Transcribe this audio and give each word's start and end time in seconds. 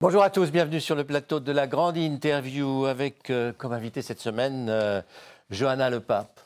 Bonjour 0.00 0.22
à 0.22 0.30
tous, 0.30 0.52
bienvenue 0.52 0.80
sur 0.80 0.94
le 0.94 1.02
plateau 1.02 1.40
de 1.40 1.50
la 1.50 1.66
grande 1.66 1.96
interview 1.96 2.86
avec 2.86 3.30
euh, 3.30 3.52
comme 3.58 3.72
invité 3.72 4.00
cette 4.00 4.20
semaine 4.20 4.68
euh, 4.70 5.02
Johanna 5.50 5.90
Le 5.90 5.98
Pape. 5.98 6.38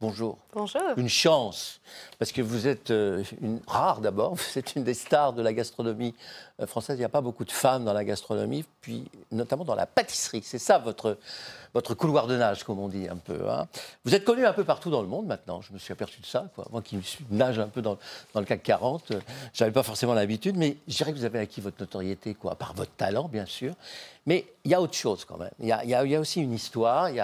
Bonjour. 0.00 0.38
Bonjour. 0.52 0.80
Une 0.96 1.08
chance, 1.08 1.80
parce 2.20 2.30
que 2.30 2.40
vous 2.40 2.68
êtes 2.68 2.92
euh, 2.92 3.24
une 3.42 3.60
rare 3.66 4.00
d'abord, 4.00 4.34
vous 4.36 4.58
êtes 4.58 4.76
une 4.76 4.84
des 4.84 4.94
stars 4.94 5.32
de 5.32 5.42
la 5.42 5.52
gastronomie 5.52 6.14
française. 6.66 6.96
Il 6.96 7.00
n'y 7.00 7.04
a 7.04 7.08
pas 7.08 7.20
beaucoup 7.20 7.44
de 7.44 7.50
femmes 7.50 7.84
dans 7.84 7.92
la 7.92 8.04
gastronomie, 8.04 8.64
puis 8.80 9.10
notamment 9.32 9.64
dans 9.64 9.74
la 9.74 9.86
pâtisserie. 9.86 10.42
C'est 10.44 10.60
ça 10.60 10.78
votre, 10.78 11.18
votre 11.74 11.94
couloir 11.94 12.26
de 12.28 12.36
nage, 12.36 12.62
comme 12.64 12.78
on 12.78 12.88
dit 12.88 13.08
un 13.08 13.16
peu. 13.16 13.50
hein. 13.50 13.66
Vous 14.04 14.14
êtes 14.14 14.24
connu 14.24 14.46
un 14.46 14.52
peu 14.52 14.64
partout 14.64 14.90
dans 14.90 15.02
le 15.02 15.08
monde 15.08 15.26
maintenant. 15.26 15.60
Je 15.60 15.72
me 15.72 15.78
suis 15.78 15.92
aperçu 15.92 16.20
de 16.20 16.26
ça. 16.26 16.48
Quoi. 16.54 16.66
Moi 16.70 16.80
qui 16.80 16.98
nage 17.30 17.58
un 17.58 17.68
peu 17.68 17.82
dans, 17.82 17.98
le 18.34 18.44
CAC 18.44 18.62
40, 18.62 19.10
euh, 19.10 19.20
j'avais 19.52 19.72
pas 19.72 19.82
forcément 19.82 20.14
l'habitude, 20.14 20.56
mais 20.56 20.76
je 20.86 20.96
dirais 20.96 21.12
que 21.12 21.18
vous 21.18 21.24
avez 21.24 21.40
acquis 21.40 21.60
votre 21.60 21.80
notoriété, 21.80 22.34
quoi, 22.34 22.54
par 22.54 22.74
votre 22.74 22.92
talent, 22.92 23.28
bien 23.28 23.46
sûr. 23.46 23.74
Mais 24.26 24.46
il 24.64 24.70
y 24.70 24.74
a 24.74 24.80
autre 24.80 24.94
chose 24.94 25.24
quand 25.24 25.36
même. 25.36 25.50
Il 25.58 25.66
y 25.66 25.94
a, 25.94 26.20
aussi 26.20 26.40
une 26.40 26.52
histoire, 26.52 27.10
il 27.10 27.16
y 27.16 27.20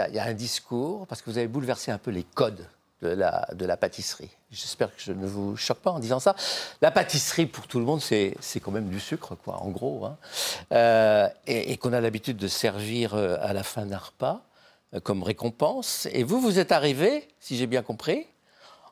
a 0.00 0.24
un 0.24 0.34
discours, 0.34 1.06
parce 1.06 1.20
que 1.20 1.28
vous 1.30 1.38
avez 1.38 1.48
bouleversé 1.48 1.90
un 1.90 1.98
peu 1.98 2.10
les 2.10 2.22
codes 2.22 2.66
de 3.02 3.08
la, 3.08 3.46
de 3.54 3.64
la 3.64 3.76
pâtisserie. 3.76 4.30
J'espère 4.50 4.88
que 4.94 5.00
je 5.00 5.12
ne 5.12 5.26
vous 5.26 5.56
choque 5.56 5.78
pas 5.78 5.90
en 5.90 5.98
disant 5.98 6.20
ça. 6.20 6.34
La 6.80 6.90
pâtisserie, 6.90 7.46
pour 7.46 7.66
tout 7.66 7.78
le 7.78 7.84
monde, 7.84 8.00
c'est 8.00 8.34
c'est 8.40 8.60
quand 8.60 8.70
même 8.72 8.88
du 8.88 8.98
sucre, 8.98 9.36
quoi, 9.36 9.62
en 9.62 9.68
gros. 9.68 10.04
hein. 10.06 10.16
Euh, 10.72 11.28
et 11.46 11.72
et 11.72 11.76
qu'on 11.76 11.92
a 11.92 12.00
l'habitude 12.00 12.36
de 12.36 12.48
servir 12.48 13.14
euh, 13.14 13.36
à 13.40 13.52
la 13.52 13.62
fin 13.62 13.86
d'un 13.86 13.98
repas 13.98 14.40
euh, 14.94 15.00
comme 15.00 15.22
récompense. 15.22 16.08
Et 16.12 16.24
vous, 16.24 16.40
vous 16.40 16.58
êtes 16.58 16.72
arrivé, 16.72 17.28
si 17.40 17.56
j'ai 17.56 17.66
bien 17.66 17.82
compris, 17.82 18.26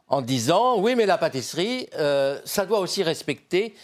en 0.09 0.23
disant 0.23 0.79
oui, 0.79 0.95
mais 0.95 1.07
la 1.07 1.19
pâtisserie, 1.19 1.89
euh, 1.95 2.41
ça 2.45 2.67
doit 2.67 2.79
aussi 2.79 3.03
respecter 3.03 3.75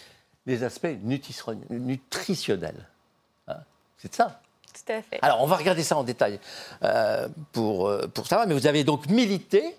les 0.45 0.63
aspects 0.63 0.85
nutri- 1.03 1.57
nutritionnels. 1.69 2.87
Hein. 3.47 3.57
C'est 3.97 4.13
ça? 4.13 4.39
Tout 4.73 4.91
à 4.91 5.01
fait. 5.01 5.19
Alors, 5.21 5.41
on 5.41 5.47
va 5.47 5.55
regarder 5.55 5.83
ça 5.83 5.95
en 5.97 6.03
détail 6.03 6.39
pour, 7.51 7.91
pour 8.13 8.27
savoir. 8.27 8.47
Mais 8.47 8.55
vous 8.55 8.65
avez 8.65 8.83
donc 8.83 9.07
milité 9.07 9.77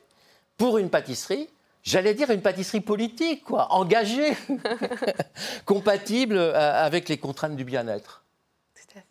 pour 0.56 0.78
une 0.78 0.90
pâtisserie, 0.90 1.48
j'allais 1.82 2.14
dire 2.14 2.30
une 2.30 2.42
pâtisserie 2.42 2.80
politique, 2.80 3.44
quoi, 3.44 3.72
engagée, 3.72 4.36
compatible 5.64 6.36
euh, 6.38 6.84
avec 6.84 7.08
les 7.08 7.18
contraintes 7.18 7.56
du 7.56 7.64
bien-être. 7.64 8.22
Tout 8.74 8.98
à 8.98 9.00
fait. 9.00 9.06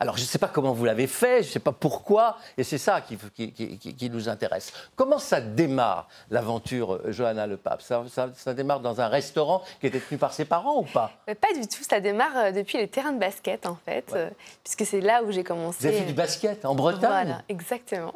Alors, 0.00 0.16
je 0.16 0.22
ne 0.22 0.26
sais 0.26 0.38
pas 0.38 0.46
comment 0.48 0.72
vous 0.72 0.84
l'avez 0.84 1.06
fait, 1.08 1.42
je 1.42 1.48
ne 1.48 1.52
sais 1.54 1.58
pas 1.58 1.72
pourquoi, 1.72 2.36
et 2.56 2.62
c'est 2.62 2.78
ça 2.78 3.00
qui, 3.00 3.16
qui- 3.34 3.52
qui- 3.52 3.78
qui- 3.78 3.96
qui 3.96 4.10
nous 4.10 4.28
intéresse. 4.28 4.72
Comment 4.94 5.18
ça 5.18 5.40
démarre, 5.40 6.06
l'aventure 6.30 6.94
euh, 6.94 7.10
Johanna 7.10 7.46
Le 7.48 7.56
Pape? 7.56 7.82
Ça, 7.82 8.04
ça- 8.08 8.30
ça 8.36 8.54
démarre 8.54 8.78
dans 8.80 9.00
un 9.00 9.08
restaurant 9.08 9.62
qui 9.80 9.86
était 9.88 9.98
tenu 10.00 10.18
par 10.18 10.32
ses 10.32 10.44
parents 10.44 10.78
ou 10.78 10.84
pas? 10.84 11.10
Pas 11.26 11.52
du 11.54 11.66
tout. 11.66 11.82
Ça 11.82 11.98
démarre 11.98 12.36
euh, 12.36 12.52
depuis 12.52 12.78
les 12.78 12.86
terrains 12.88 13.12
de 13.12 13.18
basket, 13.18 13.66
en 13.66 13.76
fait, 13.84 14.14
puisque 14.62 14.86
c'est 14.86 15.00
là 15.00 15.22
où 15.24 15.32
j'ai 15.32 15.42
commencé. 15.42 15.78
Vous 15.80 15.86
avez 15.86 15.98
fait 16.00 16.04
du 16.04 16.12
basket 16.12 16.64
en 16.64 16.74
Bretagne? 16.76 17.00
Voilà, 17.00 17.42
exactement. 17.48 18.14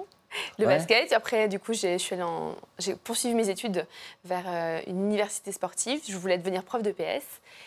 Le 0.59 0.67
Ouais. 0.67 0.77
basket. 0.77 1.13
Et 1.13 1.15
après, 1.15 1.49
du 1.49 1.59
coup, 1.59 1.73
j'ai 1.73 1.99
en- 2.23 2.55
poursuivi 3.05 3.35
mes 3.35 3.49
études 3.49 3.87
vers 4.25 4.45
euh, 4.47 4.81
une 4.87 5.05
université 5.07 5.53
sportive. 5.53 6.01
Je 6.09 6.17
voulais 6.17 6.39
devenir 6.39 6.63
prof 6.65 6.83
de 6.83 6.91
PS. 6.93 7.25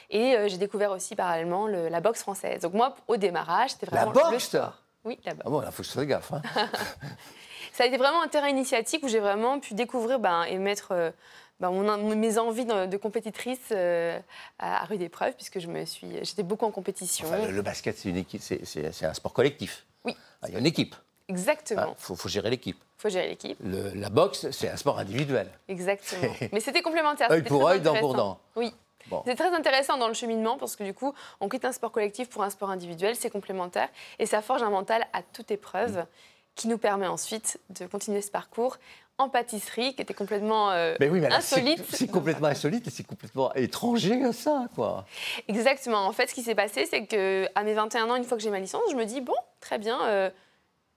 Et 0.10 0.36
euh, 0.36 0.48
j'ai 0.48 0.58
découvert 0.58 0.92
aussi 0.92 1.16
parallèlement 1.16 1.68
le- 1.68 1.90
la 1.90 2.02
boxe 2.02 2.22
française. 2.22 2.62
Donc 2.62 2.74
moi, 2.74 2.96
au 3.08 3.18
démarrage, 3.18 3.72
c'était 3.72 3.88
La 3.92 4.06
vraiment 4.06 4.12
le 4.26 4.32
boxe 4.32 4.44
sport. 4.46 4.74
Oui, 5.04 5.20
la 5.26 5.34
boxe. 5.34 5.44
Ah 5.46 5.50
bon, 5.50 5.60
là, 5.60 5.68
il 5.70 5.74
faut 5.74 5.84
que 5.84 5.88
je 5.90 5.94
fasse 5.94 6.06
gaffe. 6.06 6.34
hein. 6.34 6.42
Ça 7.74 7.84
a 7.84 7.88
été 7.88 7.98
vraiment 7.98 8.22
un 8.22 8.28
terrain 8.28 8.48
initiatique 8.48 9.04
où 9.04 9.08
j'ai 9.10 9.20
vraiment 9.20 9.60
pu 9.60 9.74
découvrir 9.74 10.20
ben, 10.20 10.44
et 10.44 10.58
mettre 10.58 10.92
euh, 10.94 11.12
ben, 11.60 11.72
mon- 11.72 12.16
mes 12.16 12.38
envies 12.38 12.66
de, 12.66 12.86
de 12.86 12.98
compétitrice 12.98 13.60
euh, 13.72 14.18
à, 14.60 14.82
à 14.82 14.86
rude 14.86 15.02
épreuve, 15.02 15.34
puisque 15.34 15.60
je 15.60 15.68
me 15.68 15.84
suis, 15.86 16.08
j'étais 16.24 16.44
beaucoup 16.44 16.66
en 16.66 16.72
compétition. 16.72 17.28
Enfin, 17.28 17.46
le, 17.48 17.52
le 17.52 17.62
basket, 17.62 17.98
c'est 17.98 19.06
un 19.06 19.14
sport 19.14 19.34
collectif. 19.34 19.86
Oui. 20.06 20.16
Ah, 20.42 20.48
Il 20.48 20.54
y 20.54 20.56
a 20.56 20.60
une 20.60 20.66
équipe. 20.66 20.96
Il 21.28 21.34
Exactement. 21.34 21.96
faut, 21.98 22.16
faut 22.16 22.30
gérer 22.30 22.50
l'équipe. 22.50 22.78
Il 22.98 23.02
faut 23.02 23.10
gérer 23.10 23.30
l'équipe. 23.30 23.58
La 23.64 24.10
boxe, 24.10 24.50
c'est 24.52 24.70
un 24.70 24.78
sport 24.78 25.00
individuel. 25.00 25.50
Exactement. 25.68 26.32
Mais 26.52 26.60
c'était 26.60 26.82
complémentaire. 26.82 27.32
Œil 27.32 27.40
c'était 27.40 27.50
pour 27.50 27.68
œil, 27.68 27.82
dent 27.82 27.96
pour 28.00 28.14
dent. 28.14 28.40
Oui. 28.56 28.74
Bon. 29.08 29.22
C'est 29.26 29.36
très 29.36 29.54
intéressant 29.54 29.98
dans 29.98 30.08
le 30.08 30.14
cheminement 30.16 30.58
parce 30.58 30.76
que 30.76 30.84
du 30.84 30.94
coup, 30.94 31.14
on 31.40 31.48
quitte 31.50 31.66
un 31.66 31.72
sport 31.72 31.92
collectif 31.92 32.28
pour 32.30 32.42
un 32.44 32.50
sport 32.50 32.72
individuel, 32.72 33.16
c'est 33.16 33.30
complémentaire 33.30 33.90
et 34.18 34.26
ça 34.26 34.42
forge 34.42 34.64
un 34.64 34.72
mental 34.72 35.06
à 35.14 35.22
toute 35.22 35.52
épreuve 35.52 35.98
Mm. 35.98 36.06
qui 36.56 36.68
nous 36.68 36.78
permet 36.80 37.06
ensuite 37.08 37.60
de 37.70 37.86
continuer 37.86 38.22
ce 38.22 38.32
parcours 38.32 38.78
en 39.18 39.30
pâtisserie 39.30 39.94
qui 39.96 40.02
était 40.02 40.14
complètement 40.16 40.72
euh, 40.72 40.96
Mais 41.00 41.08
oui, 41.10 41.20
mais 41.20 41.30
là, 41.30 41.38
insolite. 41.38 41.84
c'est 41.92 42.08
complètement 42.08 42.48
insolite 42.48 42.88
et 42.88 42.90
c'est 42.90 43.04
complètement 43.06 43.54
étranger 43.54 44.24
à 44.24 44.34
ça, 44.34 44.66
quoi. 44.74 45.06
Exactement. 45.48 46.06
En 46.08 46.12
fait, 46.12 46.28
ce 46.28 46.34
qui 46.34 46.42
s'est 46.42 46.56
passé, 46.56 46.86
c'est 46.90 47.06
que 47.06 47.48
à 47.56 47.64
mes 47.64 47.74
21 47.74 48.10
ans, 48.10 48.16
une 48.16 48.24
fois 48.24 48.38
que 48.38 48.44
j'ai 48.44 48.50
ma 48.50 48.60
licence, 48.60 48.82
je 48.90 48.96
me 48.96 49.06
dis 49.06 49.22
bon, 49.22 49.36
très 49.60 49.78
bien. 49.78 50.02
euh, 50.08 50.30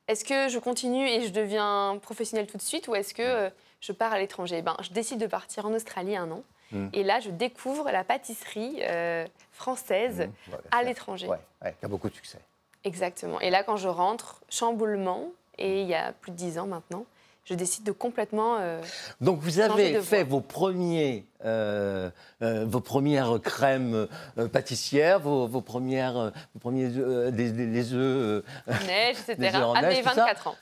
est-ce 0.08 0.24
que 0.24 0.48
je 0.48 0.58
continue 0.58 1.06
et 1.06 1.26
je 1.26 1.32
deviens 1.32 1.98
professionnelle 2.02 2.46
tout 2.46 2.56
de 2.56 2.62
suite, 2.62 2.88
ou 2.88 2.94
est-ce 2.94 3.14
que 3.14 3.22
euh, 3.22 3.50
je 3.80 3.92
pars 3.92 4.12
à 4.12 4.18
l'étranger? 4.18 4.62
Ben, 4.62 4.76
je 4.80 4.90
décide 4.90 5.20
de 5.20 5.26
partir 5.26 5.66
en 5.66 5.72
Australie 5.74 6.16
un 6.16 6.30
an. 6.30 6.42
Mm. 6.72 6.88
Et 6.92 7.04
là, 7.04 7.20
je 7.20 7.30
découvre 7.30 7.90
la 7.90 8.04
pâtisserie 8.04 8.80
euh, 8.82 9.26
française 9.52 10.28
Mmh, 10.28 10.52
ouais, 10.52 10.58
à 10.70 10.82
l'étranger. 10.82 11.28
Ouais, 11.28 11.38
ouais, 11.62 11.74
qui 11.78 11.84
a 11.84 11.88
beaucoup 11.88 12.08
de 12.08 12.14
succès. 12.14 12.38
Exactement. 12.84 13.40
Et 13.40 13.50
là, 13.50 13.62
quand 13.62 13.76
je 13.76 13.88
rentre, 13.88 14.42
chamboulement, 14.48 15.26
et 15.58 15.82
il 15.82 15.88
y 15.88 15.94
a 15.94 16.12
plus 16.12 16.30
de 16.32 16.36
10 16.36 16.58
ans 16.58 16.66
maintenant, 16.66 17.04
je 17.48 17.54
décide 17.54 17.84
de 17.84 17.92
complètement. 17.92 18.56
euh, 18.60 18.80
Donc 19.20 19.40
vous 19.40 19.58
avez 19.60 20.00
fait 20.02 20.22
voie. 20.24 20.30
vos 20.36 20.40
premiers, 20.40 21.26
euh, 21.44 22.10
euh, 22.42 22.64
vos 22.66 22.80
premières 22.80 23.40
crèmes 23.42 24.06
pâtissières, 24.52 25.20
vos, 25.20 25.46
vos 25.46 25.60
premières, 25.62 26.32
vos 26.54 26.60
premiers 26.60 26.88
des, 26.88 27.50
des- 27.52 27.66
les 27.66 27.92
œufs 27.94 28.44
neige, 28.86 29.16
etc. 29.28 29.58
à 29.74 29.82
mes 29.82 29.96
tout 30.02 30.08
ça 30.08 30.14
24 30.14 30.46
ans. 30.48 30.54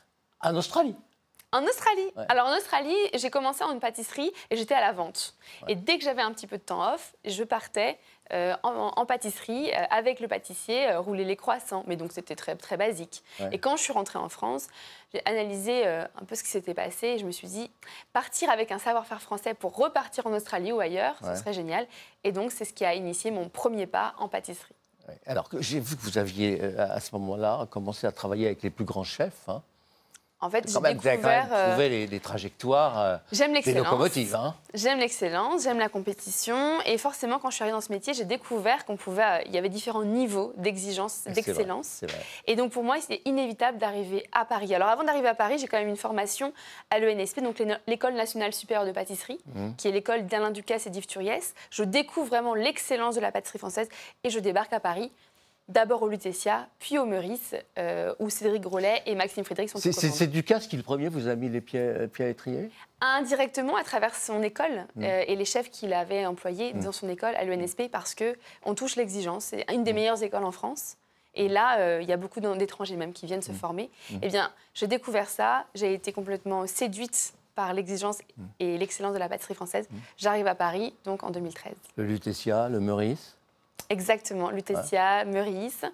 en 0.43 0.55
Australie. 0.57 0.95
En 1.53 1.63
Australie. 1.63 2.13
Ouais. 2.17 2.25
Alors 2.29 2.49
en 2.49 2.57
Australie, 2.57 2.97
j'ai 3.15 3.31
commencé 3.31 3.63
en 3.63 3.73
une 3.73 3.81
pâtisserie 3.81 4.33
et 4.51 4.57
j'étais 4.57 4.75
à 4.75 4.81
la 4.81 4.93
vente. 4.93 5.35
Ouais. 5.63 5.73
Et 5.73 5.75
dès 5.77 5.97
que 5.97 6.05
j'avais 6.05 6.23
un 6.23 6.33
petit 6.33 6.47
peu 6.47 6.59
de 6.59 6.63
temps 6.63 6.93
off, 6.93 7.15
je 7.25 7.45
partais 7.45 7.99
euh, 8.33 8.55
en, 8.65 8.93
en 8.97 9.07
pâtisserie 9.07 9.71
euh, 9.73 9.85
avec 9.91 10.19
le 10.19 10.27
pâtissier 10.27 10.91
euh, 10.91 11.01
rouler 11.01 11.25
les 11.25 11.37
croissants. 11.37 11.85
Mais 11.87 11.97
donc 11.97 12.13
c'était 12.13 12.35
très 12.35 12.57
très 12.57 12.77
basique. 12.77 13.23
Ouais. 13.39 13.51
Et 13.53 13.59
quand 13.59 13.77
je 13.77 13.83
suis 13.83 13.93
rentrée 13.93 14.19
en 14.19 14.29
France, 14.29 14.67
j'ai 15.15 15.23
analysé 15.25 15.87
un 15.87 16.25
peu 16.27 16.35
ce 16.35 16.43
qui 16.43 16.51
s'était 16.51 16.75
passé 16.75 17.07
et 17.07 17.19
je 17.19 17.25
me 17.25 17.31
suis 17.31 17.49
dit 17.49 17.71
partir 18.13 18.51
avec 18.51 18.73
un 18.73 18.79
savoir-faire 18.79 19.23
français 19.23 19.55
pour 19.55 19.77
repartir 19.77 20.27
en 20.27 20.33
Australie 20.33 20.73
ou 20.73 20.81
ailleurs, 20.81 21.15
ce 21.23 21.37
serait 21.37 21.53
génial. 21.53 21.87
Et 22.25 22.33
donc 22.33 22.51
c'est 22.51 22.65
ce 22.65 22.73
qui 22.73 22.85
a 22.85 22.95
initié 22.95 23.31
mon 23.31 23.49
premier 23.49 23.87
pas 23.87 24.15
en 24.19 24.29
pâtisserie. 24.29 24.75
Alors 25.27 25.49
j'ai 25.61 25.79
vu 25.79 25.97
que 25.97 26.03
vous 26.03 26.19
aviez 26.19 26.61
à 26.77 26.99
ce 26.99 27.15
moment-là 27.15 27.67
commencé 27.71 28.07
à 28.07 28.13
travailler 28.13 28.47
avec 28.47 28.63
les 28.63 28.71
plus 28.71 28.85
grands 28.85 29.05
chefs. 29.05 29.49
Hein. 29.49 29.63
En 30.39 30.51
fait, 30.51 30.69
j'ai 30.69 30.77
avez 30.77 30.95
quand 30.97 31.03
même 31.03 31.17
découvert. 31.17 31.49
euh, 31.51 31.71
trouvé 31.71 31.89
les, 31.89 32.07
les 32.07 32.21
trajectoires, 32.21 33.01
euh, 33.01 33.17
J'aime 33.33 33.49
des 33.53 33.55
l'excellence. 33.55 33.85
locomotives. 33.87 34.35
Hein. 34.35 34.55
J'aime 34.75 34.99
l'excellence, 34.99 35.63
j'aime 35.63 35.79
la 35.79 35.89
compétition. 35.89 36.79
Et 36.85 36.99
forcément, 36.99 37.39
quand 37.39 37.49
je 37.49 37.55
suis 37.55 37.63
arrivée 37.63 37.75
dans 37.75 37.81
ce 37.81 37.91
métier, 37.91 38.13
j'ai 38.13 38.27
découvert 38.27 38.85
qu'on 38.85 38.97
pouvait. 38.99 39.23
euh, 39.23 39.43
Il 39.47 39.53
y 39.55 39.59
avait 39.59 39.71
différents 39.71 40.05
niveaux 40.05 40.53
d'exigence, 40.59 41.23
d'excellence. 41.27 42.03
Et 42.47 42.55
donc, 42.55 42.71
pour 42.73 42.85
moi, 42.85 42.97
c'était 43.01 43.23
inévitable 43.25 43.79
d'arriver 43.79 44.27
à 44.33 44.45
Paris. 44.45 44.75
Alors, 44.75 44.89
avant 44.89 45.05
d'arriver 45.05 45.29
à 45.29 45.35
Paris, 45.35 45.57
j'ai 45.59 45.69
quand 45.69 45.79
même 45.79 45.89
une 45.89 45.97
formation 45.97 46.53
à 46.91 46.99
l'ENSP, 46.99 47.41
donc 47.41 47.63
l'École 47.87 48.13
nationale 48.15 48.53
supérieure 48.53 48.85
de 48.87 48.93
pâtisserie, 48.93 49.39
Mhm. 49.55 49.75
qui 49.77 49.89
est 49.89 49.93
l'école 49.93 50.27
d'Alain 50.27 50.51
Ducasse 50.51 50.87
et 50.87 50.91
d'Yves 50.91 51.07
Turiès. 51.07 51.55
Je 51.71 51.83
découvre 51.83 52.27
vraiment 52.29 52.55
l'excellence 52.55 53.15
de 53.15 53.21
la 53.21 53.33
pâtisserie 53.33 53.59
française 53.59 53.89
et 54.23 54.29
je 54.29 54.39
débarque 54.39 54.73
à 54.75 54.81
Paris. 54.81 55.11
D'abord 55.69 56.03
au 56.03 56.09
Lutetia, 56.09 56.69
puis 56.79 56.97
au 56.97 57.05
Meurice, 57.07 57.57
euh, 57.77 58.15
où 58.21 58.31
Cédric 58.31 58.63
Grolet 58.63 59.03
et 59.05 59.17
Maxime 59.17 59.43
Frédéric 59.45 59.69
sont 59.71 59.79
C'est- 59.81 60.27
Ducasse 60.29 60.69
qui, 60.69 60.77
le 60.77 60.85
premier, 60.85 61.09
vous 61.09 61.27
a 61.27 61.35
mis 61.35 61.49
les 61.49 61.61
pieds, 61.61 61.81
euh, 61.81 62.07
pieds 62.07 62.25
à 62.25 62.29
l'étrier? 62.29 62.71
Indirectement 63.01 63.75
à 63.77 63.83
travers 63.83 64.15
son 64.15 64.43
école 64.45 64.87
Mm. 64.95 65.03
euh, 65.05 65.25
et 65.27 65.35
les 65.35 65.45
chefs 65.45 65.71
qu'il 65.71 65.93
avait 65.93 66.25
employés 66.25 66.73
Mm. 66.73 66.85
dans 66.85 66.93
son 66.93 67.09
école 67.09 67.35
à 67.35 67.43
l'UNSP 67.45 67.89
parce 67.91 68.15
que 68.15 68.37
on 68.65 68.75
touche 68.77 68.95
l'exigence. 68.95 69.47
C'est 69.47 69.65
une 69.73 69.83
des 69.83 69.93
Mm. 69.93 69.97
meilleures 69.97 70.23
écoles 70.23 70.45
en 70.45 70.53
France. 70.53 70.97
Et 71.35 71.49
là, 71.49 72.01
il 72.01 72.09
y 72.09 72.13
a 72.13 72.17
beaucoup 72.17 72.41
d'étrangers 72.41 72.97
même 72.97 73.13
qui 73.13 73.27
viennent 73.27 73.43
se 73.43 73.53
former. 73.53 73.91
Eh 74.23 74.29
bien, 74.29 74.51
j'ai 74.73 74.87
découvert 74.87 75.29
ça. 75.29 75.67
J'ai 75.75 75.93
été 75.93 76.11
complètement 76.13 76.67
séduite 76.67 77.35
par 77.55 77.75
l'exigence 77.75 78.19
et 78.59 78.79
l'excellence 78.79 79.13
de 79.13 79.19
la 79.19 79.29
pâtisserie 79.29 79.55
française. 79.55 79.87
J'arrive 80.17 80.47
à 80.47 80.55
Paris, 80.55 80.95
donc 81.05 81.25
en 81.25 81.31
2013. 81.31 81.75
Le 81.97 82.05
Lutetia, 82.07 82.69
le 82.71 82.81
Meurice 82.81 83.36
Exactement, 83.89 84.51
Lutetia, 84.51 85.25
Meurice, 85.25 85.85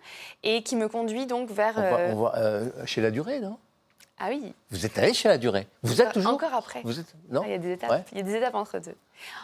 et 0.42 0.62
qui 0.62 0.76
me 0.76 0.88
conduit 0.88 1.26
donc 1.26 1.50
vers... 1.50 1.74
On 1.76 1.80
va, 1.80 1.98
euh, 1.98 2.12
on 2.12 2.22
va, 2.22 2.32
euh, 2.36 2.70
chez 2.86 3.00
la 3.00 3.10
durée, 3.10 3.40
non? 3.40 3.58
Ah 4.18 4.28
oui, 4.30 4.54
Vous 4.70 4.86
êtes 4.86 4.96
allé 4.98 5.12
chez 5.14 5.28
la 5.28 5.36
durée? 5.36 5.66
Vous 5.82 5.94
êtes 5.94 6.00
encore- 6.02 6.12
toujours 6.12 6.32
encore 6.34 6.54
après. 6.54 6.80
Vous 6.84 7.00
êtes 7.00 7.12
non? 7.30 7.40
Ah, 7.42 7.48
il 7.48 7.50
y 7.50 7.54
a 7.54 7.58
des 7.58 7.72
étapes. 7.72 7.90
Ouais. 7.90 8.04
Il 8.12 8.18
y 8.18 8.20
a 8.20 8.24
des 8.24 8.36
étapes 8.36 8.54
entre 8.54 8.78
deux. 8.78 8.94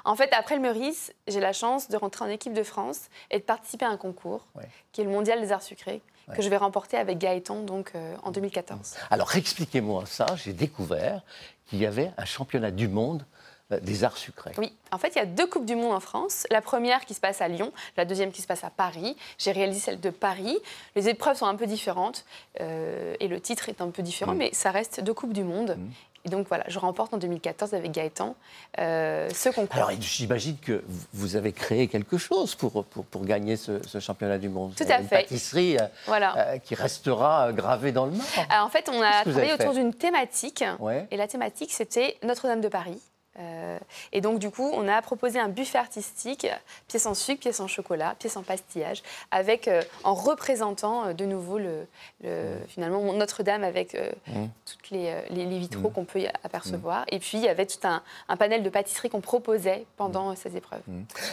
En 0.04 0.14
fait, 0.14 0.32
après 0.32 0.54
le 0.54 0.60
Meurice, 0.62 1.12
j'ai 1.26 1.40
la 1.40 1.52
chance 1.52 1.88
de 1.88 1.96
rentrer 1.96 2.24
en 2.24 2.28
équipe 2.28 2.52
de 2.52 2.62
France 2.62 3.08
et 3.32 3.38
de 3.38 3.42
participer 3.44 3.86
à 3.86 3.88
un 3.88 3.96
concours 3.96 4.46
Ouais. 4.54 4.68
qui 4.92 5.00
est 5.00 5.04
le 5.04 5.10
Mondial 5.10 5.40
des 5.40 5.50
Arts 5.52 5.62
Sucrés 5.62 6.00
que 6.36 6.42
je 6.42 6.48
vais 6.50 6.58
remporter 6.58 6.98
avec 6.98 7.16
Gaëtan 7.16 7.62
donc 7.62 7.92
euh, 7.94 8.14
en 8.22 8.30
2014. 8.30 8.96
Alors 9.10 9.34
expliquez-moi 9.34 10.04
ça. 10.06 10.26
J'ai 10.36 10.52
découvert 10.52 11.22
qu'il 11.66 11.78
y 11.80 11.86
avait 11.86 12.12
un 12.18 12.24
championnat 12.26 12.70
du 12.70 12.86
monde 12.86 13.22
euh, 13.22 13.37
des 13.70 14.04
arts 14.04 14.16
sucrés. 14.16 14.52
Oui, 14.58 14.72
en 14.92 14.98
fait, 14.98 15.08
il 15.14 15.16
y 15.16 15.22
a 15.22 15.26
deux 15.26 15.46
Coupes 15.46 15.66
du 15.66 15.76
Monde 15.76 15.92
en 15.92 16.00
France. 16.00 16.46
La 16.50 16.62
première 16.62 17.04
qui 17.04 17.14
se 17.14 17.20
passe 17.20 17.40
à 17.42 17.48
Lyon, 17.48 17.72
la 17.96 18.04
deuxième 18.04 18.32
qui 18.32 18.40
se 18.42 18.46
passe 18.46 18.64
à 18.64 18.70
Paris. 18.70 19.16
J'ai 19.38 19.52
réalisé 19.52 19.80
celle 19.80 20.00
de 20.00 20.10
Paris. 20.10 20.56
Les 20.96 21.08
épreuves 21.08 21.36
sont 21.36 21.46
un 21.46 21.54
peu 21.56 21.66
différentes 21.66 22.24
euh, 22.60 23.14
et 23.20 23.28
le 23.28 23.40
titre 23.40 23.68
est 23.68 23.80
un 23.80 23.90
peu 23.90 24.02
différent, 24.02 24.34
mais 24.34 24.50
ça 24.52 24.70
reste 24.70 25.00
deux 25.02 25.12
Coupes 25.14 25.32
du 25.34 25.44
Monde. 25.44 25.76
Mm. 25.78 25.90
Et 26.24 26.30
donc 26.30 26.48
voilà, 26.48 26.64
je 26.66 26.78
remporte 26.78 27.14
en 27.14 27.16
2014 27.18 27.74
avec 27.74 27.92
Gaëtan 27.92 28.34
euh, 28.80 29.30
ce 29.32 29.50
concours. 29.50 29.76
Alors, 29.76 29.90
j'imagine 30.00 30.56
que 30.58 30.82
vous- 31.12 31.36
avez 31.36 31.52
créé 31.52 31.86
quelque 31.88 32.18
chose 32.18 32.54
pour, 32.54 32.84
pour, 32.84 33.04
pour 33.04 33.24
gagner 33.24 33.56
ce, 33.56 33.80
ce 33.86 34.00
championnat 34.00 34.38
du 34.38 34.48
monde. 34.48 34.74
Tout 34.74 34.84
à 34.88 34.98
Une 35.00 35.06
fait. 35.06 35.22
pâtisserie 35.22 35.76
euh, 35.78 35.82
voilà. 36.06 36.36
euh, 36.36 36.58
qui 36.58 36.74
restera 36.74 37.48
euh, 37.48 37.52
gravée 37.52 37.92
dans 37.92 38.06
le 38.06 38.12
marbre. 38.12 38.64
En 38.64 38.68
fait, 38.68 38.88
on 38.92 39.00
a 39.00 39.22
travaillé 39.22 39.52
autour 39.52 39.74
d'une 39.74 39.94
thématique. 39.94 40.64
Ouais. 40.80 41.06
Et 41.10 41.16
la 41.16 41.28
thématique, 41.28 41.72
c'était 41.72 42.16
Notre-Dame 42.24 42.60
de 42.62 42.68
Paris. 42.68 43.00
Euh, 43.38 43.78
et 44.12 44.20
donc, 44.20 44.38
du 44.38 44.50
coup, 44.50 44.68
on 44.74 44.88
a 44.88 45.00
proposé 45.02 45.38
un 45.38 45.48
buffet 45.48 45.78
artistique, 45.78 46.46
pièce 46.88 47.06
en 47.06 47.14
sucre, 47.14 47.40
pièce 47.40 47.60
en 47.60 47.68
chocolat, 47.68 48.14
pièce 48.18 48.36
en 48.36 48.42
pastillage, 48.42 49.02
avec, 49.30 49.68
euh, 49.68 49.82
en 50.04 50.14
représentant 50.14 51.06
euh, 51.06 51.12
de 51.12 51.24
nouveau 51.24 51.58
le, 51.58 51.86
le- 52.24 52.56
finalement 52.68 53.12
Notre-Dame 53.12 53.64
avec 53.64 53.94
Mmh. 54.26 54.46
toutes 54.66 54.90
les, 54.90 55.14
les- 55.30 55.46
les 55.46 55.58
vitraux 55.58 55.88
qu'on 55.88 56.04
peut 56.04 56.20
y 56.20 56.26
apercevoir. 56.44 57.04
Et 57.10 57.18
puis, 57.18 57.38
il 57.38 57.44
y 57.44 57.48
avait 57.48 57.66
tout 57.66 57.78
un, 57.86 58.02
un 58.28 58.36
panel 58.36 58.62
de 58.62 58.68
pâtisseries 58.70 59.08
qu'on 59.10 59.20
proposait 59.20 59.86
pendant 59.96 60.34
ces 60.36 60.56
épreuves. 60.56 60.82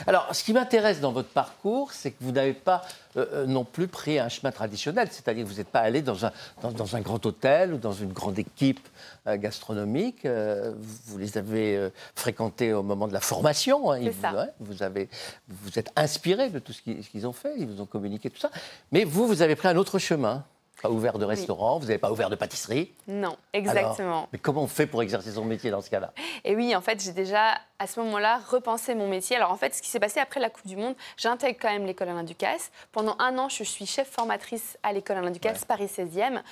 Alors, 0.08 0.28
ce 0.34 0.44
qui 0.44 0.54
m'intéresse 0.54 1.00
dans 1.02 1.12
votre 1.12 1.30
parcours, 1.30 1.92
c'est 1.92 2.12
que 2.12 2.18
vous 2.22 2.32
n'avez 2.32 2.54
pas 2.54 2.84
euh, 3.18 3.26
euh, 3.34 3.46
non 3.46 3.64
plus 3.64 3.88
pris 3.88 4.20
un 4.20 4.30
chemin 4.30 4.52
traditionnel, 4.52 5.08
c'est-à-dire 5.12 5.44
que 5.46 5.50
vous 5.50 5.58
n'êtes 5.58 5.70
pas 5.70 5.82
allé 5.82 6.02
dans 6.02 6.26
un, 6.26 6.32
dans, 6.62 6.72
dans 6.72 6.96
un 6.96 7.02
grand 7.02 7.26
hôtel 7.26 7.74
ou 7.74 7.78
dans 7.78 7.94
une 7.94 8.12
grande 8.14 8.38
équipe 8.40 8.88
euh, 9.28 9.38
gastronomique. 9.38 10.26
euh, 10.26 10.74
vous, 10.78 11.18
les 11.18 11.38
avez 11.38 11.90
fréquentés 12.16 12.74
au 12.74 12.84
moment 12.84 13.08
de 13.08 13.14
la 13.14 13.22
formation. 13.22 13.92
hein, 13.92 14.00
vous, 14.00 14.38
ouais, 14.38 14.50
vous, 14.60 14.84
avez, 14.84 15.10
vous 15.48 15.58
vous 15.64 15.80
êtes 15.80 15.92
inspiré 15.96 16.50
de 16.50 16.60
tout 16.60 16.74
ce 16.74 16.82
qu'ils 16.82 17.04
ce 17.04 17.10
qu'ils 17.10 17.26
ont 17.28 17.34
fait, 17.34 17.54
ils 17.58 17.68
vous 17.68 17.82
ont 17.82 17.86
communiqué 17.86 18.30
tout 18.30 18.40
ça. 18.40 18.52
Mais 18.92 19.04
vous, 19.04 19.28
vous 19.28 19.42
avez 19.42 19.56
pris 19.56 19.68
un 19.68 19.78
autre 19.78 20.00
chemin. 20.00 20.44
Pas 20.86 20.92
ouvert 20.92 21.18
de 21.18 21.26
restaurant, 21.26 21.80
vous 21.80 21.88
n'avez 21.88 21.98
pas 21.98 22.12
ouvert 22.12 22.30
de 22.30 22.36
pâtisserie. 22.36 22.94
Non, 23.08 23.36
exactement. 23.54 24.08
Alors, 24.08 24.30
mais 24.32 24.38
comment 24.38 24.62
on 24.62 24.68
fait 24.68 24.86
pour 24.86 25.02
exercer 25.02 25.32
son 25.32 25.44
métier 25.44 25.72
dans 25.72 25.82
ce 25.82 25.90
cas-là? 25.90 26.14
Et 26.44 26.56
oui, 26.56 26.76
en 26.76 26.82
fait, 26.82 27.04
j'ai 27.04 27.12
déjà 27.12 27.58
à 27.80 27.88
ce 27.88 28.00
moment-là 28.02 28.40
repensé 28.52 28.94
mon 28.94 29.08
métier. 29.08 29.36
Alors 29.36 29.52
en 29.52 29.56
fait, 29.56 29.74
ce 29.74 29.82
qui 29.82 29.90
s'est 29.90 30.00
passé 30.00 30.20
après 30.20 30.40
la 30.40 30.52
Coupe 30.52 30.68
du 30.68 30.76
Monde, 30.76 30.94
j'intègre 31.18 31.58
quand 31.60 31.72
même 31.72 31.88
l'école 31.88 32.10
Alain 32.10 32.24
Ducasse. 32.24 32.70
Pendant 32.92 33.16
un 33.18 33.36
an, 33.40 33.50
je 33.50 33.64
suis 33.64 33.88
chef 33.88 34.12
formatrice 34.12 34.78
à 34.84 34.94
l'école 34.94 35.18
Alain 35.18 35.32
Ducasse, 35.32 35.62
Ouais. 35.62 35.66
Paris 35.68 35.88
16e. 35.88 36.44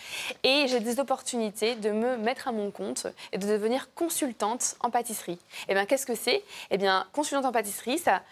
Et 0.43 0.65
j'ai 0.67 0.79
des 0.79 0.99
opportunités 0.99 1.75
de 1.75 1.91
me 1.91 2.17
mettre 2.17 2.47
à 2.47 2.51
mon 2.51 2.71
compte 2.71 3.05
et 3.33 3.37
de 3.37 3.45
devenir 3.45 3.93
consultante 3.93 4.77
en 4.79 4.89
pâtisserie. 4.89 5.37
Et 5.69 5.75
bien, 5.75 5.85
qu'est-ce 5.85 6.07
que 6.07 6.15
c'est? 6.15 6.43
Eh 6.71 6.79
bien, 6.79 7.05
consultante 7.13 7.45
en 7.45 7.51
pâtisserie, 7.51 7.99
ça. 7.99 8.23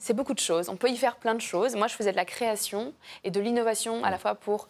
C'est 0.00 0.14
beaucoup 0.14 0.34
de 0.34 0.40
choses. 0.40 0.68
On 0.68 0.76
peut 0.76 0.90
y 0.90 0.96
faire 0.96 1.14
plein 1.14 1.36
de 1.36 1.40
choses. 1.40 1.76
Moi, 1.76 1.86
je 1.86 1.94
faisais 1.94 2.10
de 2.10 2.16
la 2.16 2.24
création 2.24 2.92
et 3.22 3.30
de 3.30 3.40
l'innovation 3.40 4.02
à 4.02 4.10
la 4.10 4.18
fois 4.18 4.34
pour 4.34 4.68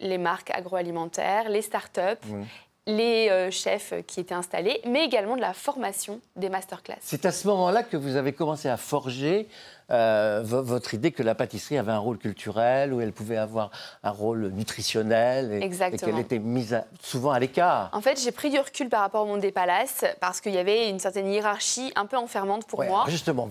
les 0.00 0.18
marques 0.18 0.50
agroalimentaires, 0.50 1.48
les 1.48 1.62
start-up, 1.62 2.18
Oui. 2.30 2.44
les 2.86 3.28
euh, 3.30 3.50
chefs 3.50 3.94
qui 4.06 4.20
étaient 4.20 4.34
installés, 4.34 4.80
mais 4.86 5.04
également 5.04 5.36
de 5.36 5.40
la 5.40 5.54
formation 5.54 6.20
des 6.36 6.48
masterclass. 6.48 6.96
C'est 7.00 7.24
à 7.24 7.32
ce 7.32 7.46
moment-là 7.48 7.82
que 7.82 7.96
vous 7.96 8.16
avez 8.16 8.32
commencé 8.32 8.68
à 8.68 8.76
forger 8.76 9.48
euh, 9.90 10.40
vo- 10.44 10.62
votre 10.62 10.94
idée 10.94 11.12
que 11.12 11.22
la 11.22 11.34
pâtisserie 11.34 11.78
avait 11.78 11.92
un 11.92 11.98
rôle 11.98 12.18
culturel, 12.18 12.92
où 12.92 13.00
elle 13.00 13.12
pouvait 13.12 13.36
avoir 13.36 13.70
un 14.02 14.10
rôle 14.10 14.48
nutritionnel, 14.48 15.52
et, 15.52 15.66
et 15.66 15.96
qu'elle 15.98 16.18
était 16.18 16.38
mise 16.38 16.74
à- 16.74 16.84
souvent 17.02 17.30
à 17.32 17.38
l'écart. 17.38 17.90
En 17.92 18.00
fait, 18.00 18.20
j'ai 18.20 18.32
pris 18.32 18.50
du 18.50 18.58
recul 18.58 18.88
par 18.88 19.00
rapport 19.00 19.22
au 19.22 19.26
monde 19.26 19.40
des 19.40 19.52
palaces 19.52 20.04
parce 20.20 20.40
qu'il 20.40 20.54
y 20.54 20.58
avait 20.58 20.88
une 20.88 20.98
certaine 20.98 21.26
hiérarchie 21.30 21.92
un 21.96 22.06
peu 22.06 22.16
enfermante 22.16 22.66
pour 22.66 22.78
Ouais, 22.78 22.88
moi. 22.88 23.04
justement, 23.08 23.48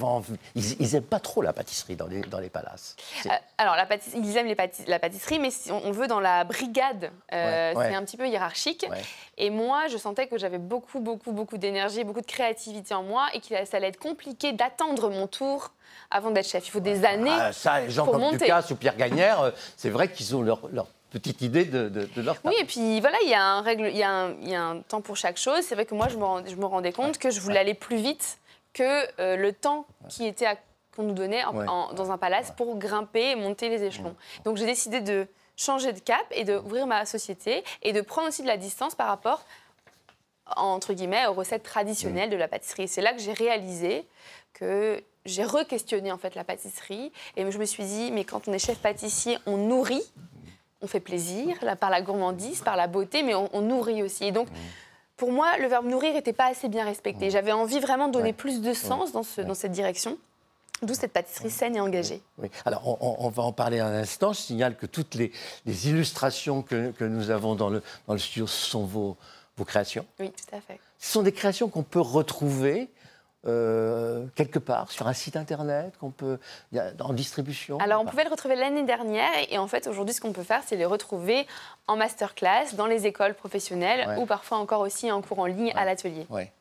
ils, 0.56 0.82
ils 0.82 0.96
aiment 0.96 1.04
pas 1.04 1.20
trop 1.20 1.42
la 1.42 1.54
pâtisserie 1.54 1.96
dans 1.96 2.08
les, 2.08 2.22
dans 2.22 2.40
les 2.40 2.50
palaces. 2.50 2.96
Euh, 3.26 3.30
alors, 3.58 3.76
la 3.76 3.88
ils 4.16 4.38
aiment 4.38 4.48
les 4.48 4.58
la 4.88 5.00
pâtisserie, 5.00 5.40
mais 5.40 5.52
si 5.52 5.72
on 5.72 5.92
veut 5.92 6.08
dans 6.08 6.20
la 6.20 6.44
brigade, 6.44 7.12
euh, 7.34 7.72
Ouais, 7.74 7.78
ouais. 7.78 7.90
c'est 7.90 7.96
un 7.96 8.04
petit 8.04 8.18
peu 8.18 8.28
hiérarchique. 8.28 8.86
Et 9.38 9.50
moi, 9.50 9.88
je 9.88 9.98
sentais 9.98 10.28
que 10.28 10.38
j'avais 10.38 10.58
beaucoup, 10.58 11.00
beaucoup, 11.00 11.32
beaucoup 11.32 11.58
d'énergie, 11.58 12.04
beaucoup 12.04 12.22
de 12.22 12.26
créativité 12.26 12.94
en 12.94 13.04
moi 13.04 13.28
et 13.34 13.40
que 13.40 13.48
ça 13.66 13.78
allait 13.78 13.88
être 13.90 14.00
compliqué 14.00 14.54
d'attendre 14.54 15.10
mon 15.10 15.28
tour 15.28 15.72
avant 16.12 16.32
d'être 16.32 16.48
chef. 16.48 16.68
Il 16.68 16.72
faut 16.72 16.80
des 16.80 17.06
années. 17.06 17.30
Ah, 17.32 17.52
ça, 17.54 17.82
les 17.82 17.90
gens 17.90 18.04
pour 18.06 18.14
comme 18.14 18.22
monter. 18.22 18.38
Ducasse 18.40 18.72
ou 18.72 18.76
Pierre 18.76 18.96
Gagnère, 18.98 19.42
euh, 19.42 19.52
c'est 19.78 19.90
vrai 19.90 20.12
qu'ils 20.12 20.36
ont 20.36 20.42
leur, 20.42 20.62
leur 20.72 20.88
petite 21.12 21.42
idée 21.42 21.66
de, 21.66 21.90
de, 21.90 22.06
de 22.06 22.22
leur 22.22 22.38
Oui, 22.44 22.54
et 22.60 22.66
puis 22.66 23.00
voilà, 23.02 23.18
il 23.24 23.30
y, 23.30 23.34
a 23.36 23.44
un 23.44 23.62
règle, 23.62 23.88
il, 23.92 23.98
y 23.98 24.04
a 24.04 24.10
un, 24.12 24.32
il 24.42 24.50
y 24.50 24.56
a 24.56 24.64
un 24.64 24.80
temps 24.82 25.02
pour 25.02 25.16
chaque 25.18 25.38
chose. 25.38 25.62
C'est 25.64 25.76
vrai 25.76 25.86
que 25.86 25.94
moi, 25.96 26.08
je 26.10 26.18
me, 26.18 26.24
rend- 26.24 26.46
je 26.46 26.56
me 26.56 26.66
rendais 26.66 26.92
compte 26.92 27.18
que 27.20 27.30
je 27.30 27.40
voulais 27.40 27.60
aller 27.60 27.74
plus 27.76 27.98
vite 27.98 28.40
que 28.74 29.06
euh, 29.22 29.36
le 29.36 29.54
temps 29.54 29.86
qui 30.10 30.26
était 30.26 30.48
qu'on 30.96 31.04
nous 31.04 31.14
donnait 31.14 31.44
en- 31.44 31.56
Ouais. 31.56 31.68
en- 31.68 31.94
dans 31.94 32.12
un 32.12 32.18
palace 32.18 32.52
pour 32.58 32.78
grimper 32.78 33.32
et 33.32 33.36
monter 33.36 33.70
les 33.70 33.84
échelons. 33.84 34.16
Donc 34.46 34.58
j'ai 34.58 34.66
décidé 34.66 35.02
de 35.02 35.28
changer 35.56 35.94
de 35.94 36.00
cap 36.00 36.26
et 36.32 36.44
d'ouvrir 36.46 36.88
ma 36.88 37.06
société 37.06 37.64
et 37.84 37.94
de 37.94 38.02
prendre 38.02 38.28
aussi 38.30 38.42
de 38.42 38.48
la 38.48 38.58
distance 38.58 38.96
par 38.96 39.08
rapport 39.08 39.44
entre 40.56 40.94
guillemets 40.94 41.26
aux 41.28 41.34
recettes 41.34 41.64
traditionnelles 41.64 42.30
de 42.30 42.36
la 42.36 42.48
pâtisserie. 42.48 42.88
C'est 42.88 43.02
là 43.02 43.14
que 43.14 43.20
j'ai 43.20 43.34
réalisé 43.34 44.06
que 44.54 45.02
j'ai 45.26 45.44
re-questionné 45.44 46.12
en 46.12 46.18
fait 46.18 46.36
la 46.36 46.44
pâtisserie 46.44 47.12
et 47.38 47.50
je 47.52 47.58
me 47.58 47.66
suis 47.66 47.84
dit 47.84 48.12
mais 48.12 48.24
quand 48.26 48.48
on 48.48 48.54
est 48.54 48.60
chef 48.60 48.78
pâtissier, 48.80 49.38
on 49.46 49.58
nourrit 49.58 50.04
on 50.82 50.88
fait 50.88 51.00
plaisir 51.00 51.56
là, 51.62 51.78
par 51.78 51.90
la 51.90 52.02
gourmandise, 52.02 52.60
par 52.62 52.76
la 52.76 52.88
beauté, 52.88 53.24
mais 53.24 53.34
on, 53.34 53.50
on 53.54 53.62
nourrit 53.62 54.04
aussi. 54.04 54.26
Et 54.26 54.32
donc, 54.34 54.50
pour 55.16 55.32
moi, 55.32 55.58
le 55.60 55.68
verbe 55.68 55.86
nourrir 55.86 56.12
n'était 56.14 56.34
pas 56.34 56.48
assez 56.48 56.68
bien 56.68 56.84
respecté. 56.84 57.30
J'avais 57.32 57.54
envie 57.54 57.80
vraiment 57.80 58.08
de 58.10 58.12
donner 58.12 58.32
Ouais. 58.32 58.34
plus 58.34 58.60
de 58.62 58.74
sens 58.74 59.14
dans, 59.14 59.24
ce- 59.24 59.40
dans 59.40 59.54
cette 59.54 59.72
direction, 59.72 60.18
d'où 60.82 60.94
cette 60.94 61.14
pâtisserie 61.14 61.52
saine 61.52 61.78
et 61.78 61.80
engagée. 61.80 62.22
Oui. 62.38 62.50
Alors, 62.66 62.98
on, 63.02 63.30
va 63.30 63.44
en 63.44 63.54
parler 63.54 63.80
un 63.80 63.94
instant. 63.94 64.34
Je 64.34 64.42
signale 64.42 64.76
que 64.76 64.86
toutes 64.86 65.16
les, 65.16 65.32
les 65.66 65.88
illustrations 65.88 66.62
que, 66.64 66.92
que 66.92 67.06
nous 67.06 67.30
avons 67.30 67.56
dans 67.56 67.70
le, 67.70 67.82
dans 68.08 68.14
le 68.14 68.20
studio 68.20 68.46
ce 68.46 68.70
sont 68.70 68.84
vos, 68.84 69.16
vos 69.56 69.64
créations. 69.64 70.06
Oui, 70.20 70.32
tout 70.32 70.54
à 70.54 70.60
fait. 70.60 70.82
Ce 71.00 71.14
sont 71.14 71.22
des 71.24 71.32
créations 71.32 71.70
qu'on 71.70 71.84
peut 71.84 72.02
retrouver 72.02 72.90
euh, 73.46 74.26
quelque 74.36 74.60
part 74.60 74.90
sur 74.92 75.08
un 75.08 75.14
site 75.14 75.36
internet, 75.36 75.94
qu'on 76.00 76.12
peut 76.12 76.40
en 77.00 77.14
distribution. 77.14 77.78
Alors, 77.80 78.02
on 78.02 78.06
pouvait 78.06 78.24
le 78.24 78.30
retrouver 78.30 78.56
l'année 78.56 78.84
dernière, 78.84 79.30
et, 79.40 79.56
et 79.56 79.58
en 79.58 79.68
fait, 79.68 79.88
aujourd'hui, 79.88 80.14
ce 80.14 80.22
qu'on 80.22 80.32
peut 80.34 80.44
faire, 80.44 80.62
c'est 80.66 80.76
les 80.78 80.86
retrouver 80.86 81.46
en 81.88 81.98
masterclass, 81.98 82.74
dans 82.76 82.86
les 82.88 83.06
écoles 83.06 83.34
professionnelles, 83.34 84.08
Ouais. 84.08 84.18
ou 84.18 84.26
parfois 84.26 84.58
encore 84.60 84.82
aussi 84.82 85.12
en 85.12 85.22
cours 85.22 85.40
en 85.40 85.46
ligne 85.46 85.74
à 85.76 85.84
l'atelier. 85.86 86.26
Ouais. 86.30 86.52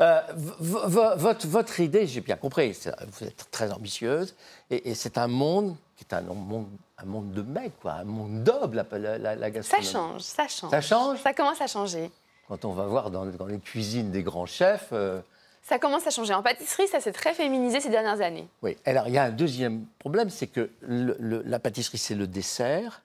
Euh, 0.00 0.20
votre, 0.58 1.46
votre 1.46 1.80
idée, 1.80 2.06
j'ai 2.06 2.20
bien 2.20 2.36
compris, 2.36 2.76
vous 3.08 3.26
êtes 3.26 3.50
très 3.50 3.72
ambitieuse, 3.72 4.34
et, 4.70 4.90
et 4.90 4.94
c'est 4.94 5.18
un 5.18 5.28
monde 5.28 5.76
qui 5.96 6.04
est 6.04 6.14
un 6.14 6.20
monde, 6.22 6.66
un 6.98 7.04
monde 7.04 7.32
de 7.32 7.42
mecs, 7.42 7.78
quoi, 7.80 7.92
un 7.92 8.04
monde 8.04 8.42
d'hommes, 8.42 8.74
la, 8.74 8.84
la, 8.98 9.18
la- 9.18 9.34
la 9.36 9.46
Ça 9.46 9.50
gastronomie. 9.50 9.86
change, 9.88 10.20
ça 10.22 10.48
change. 10.48 10.70
Ça 10.70 10.80
change 10.80 11.18
Ça 11.22 11.32
commence 11.32 11.60
à 11.60 11.66
changer. 11.68 12.10
Quand 12.48 12.64
on 12.64 12.72
va 12.72 12.84
voir 12.86 13.10
dans, 13.10 13.24
dans 13.26 13.46
les 13.46 13.58
cuisines 13.60 14.10
des 14.10 14.22
grands 14.22 14.46
chefs. 14.46 14.88
euh, 14.92 15.20
Ça 15.66 15.78
commence 15.78 16.06
à 16.06 16.10
changer. 16.10 16.34
En 16.34 16.42
pâtisserie, 16.42 16.86
ça 16.88 17.00
s'est 17.00 17.12
très 17.12 17.32
féminisé 17.32 17.80
ces 17.80 17.88
dernières 17.88 18.20
années. 18.20 18.46
Oui, 18.62 18.76
alors 18.84 19.08
il 19.08 19.14
y 19.14 19.18
a 19.18 19.24
un 19.24 19.30
deuxième 19.30 19.86
problème, 19.98 20.28
c'est 20.28 20.46
que 20.46 20.70
le- 20.82 21.16
le- 21.18 21.42
la 21.46 21.58
pâtisserie, 21.58 21.96
c'est 21.98 22.14
le 22.14 22.26
dessert, 22.26 23.00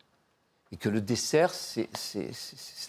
et 0.72 0.78
que 0.78 0.90
le 0.90 1.02
dessert, 1.02 1.52
c'est 1.54 1.88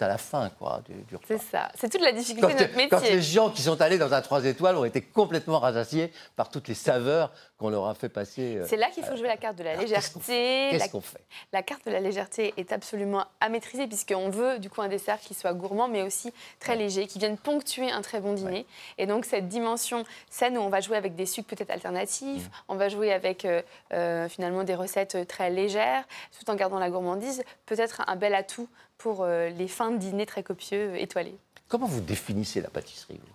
à 0.00 0.08
la 0.08 0.18
fin 0.18 0.50
quoi, 0.58 0.82
du, 0.86 0.92
du 1.04 1.14
repas. 1.16 1.26
C'est 1.28 1.38
ça. 1.40 1.70
C'est 1.78 1.88
toute 1.88 2.02
la 2.02 2.12
difficulté 2.12 2.42
Quand, 2.48 2.54
de 2.54 2.60
notre 2.62 2.88
quand 2.88 3.00
métier. 3.00 3.14
les 3.16 3.22
gens 3.22 3.48
qui 3.50 3.62
sont 3.62 3.80
allés 3.80 3.96
dans 3.96 4.12
un 4.12 4.20
3 4.20 4.44
étoiles 4.44 4.76
ont 4.76 4.84
été 4.84 5.00
complètement 5.00 5.58
rassasiés 5.60 6.12
par 6.36 6.50
toutes 6.50 6.68
les 6.68 6.74
saveurs 6.74 7.32
qu'on 7.60 7.68
leur 7.68 7.86
a 7.86 7.94
fait 7.94 8.08
passer. 8.08 8.56
euh, 8.56 8.66
C'est 8.66 8.76
là 8.78 8.88
qu'il 8.90 9.04
faut 9.04 9.14
jouer 9.16 9.28
la 9.28 9.36
carte 9.36 9.56
de 9.56 9.62
la 9.62 9.74
qu'on 9.74 9.82
légèreté. 9.82 10.68
Qu'est-ce 10.70 10.90
qu'on 10.90 11.00
fait 11.02 11.20
la 11.52 11.62
carte 11.62 11.84
de 11.86 11.90
la 11.90 12.00
légèreté 12.00 12.54
est 12.56 12.72
absolument 12.72 13.24
à 13.40 13.48
maîtriser 13.50 13.86
puisqu'on 13.86 14.30
veut 14.30 14.58
du 14.58 14.70
coup 14.70 14.80
un 14.80 14.88
dessert 14.88 15.20
qui 15.20 15.34
soit 15.34 15.52
gourmand 15.52 15.86
mais 15.86 16.02
aussi 16.02 16.32
très 16.58 16.74
léger, 16.74 17.06
qui 17.06 17.18
vienne 17.18 17.36
ponctuer 17.36 17.90
un 17.90 18.00
très 18.02 18.20
bon 18.20 18.32
dîner. 18.32 18.66
Et 18.98 19.06
donc 19.06 19.26
cette 19.26 19.46
dimension 19.48 20.04
saine 20.30 20.56
où 20.56 20.60
on 20.62 20.70
va 20.70 20.80
jouer 20.80 20.96
avec 20.96 21.14
des 21.14 21.26
sucres 21.26 21.48
peut-être 21.54 21.70
alternatifs, 21.70 22.46
Mm. 22.46 22.50
on 22.68 22.76
va 22.76 22.88
jouer 22.88 23.12
avec 23.12 23.44
euh, 23.44 23.60
euh, 23.92 24.28
finalement 24.28 24.64
des 24.64 24.74
recettes 24.74 25.28
très 25.28 25.50
légères, 25.50 26.04
tout 26.38 26.50
en 26.50 26.54
gardant 26.54 26.78
la 26.78 26.88
gourmandise, 26.90 27.42
peut 27.66 27.78
être 27.78 28.02
un 28.06 28.16
bel 28.16 28.34
atout 28.34 28.68
pour 28.96 29.22
euh, 29.22 29.50
les 29.50 29.68
fins 29.68 29.90
de 29.90 29.98
dîner 29.98 30.24
très 30.26 30.42
copieux, 30.42 30.98
étoilés. 30.98 31.36
Comment 31.68 31.86
vous 31.86 32.00
définissez 32.00 32.60
la 32.62 32.68
pâtisserie 32.70 33.20
vous? 33.22 33.34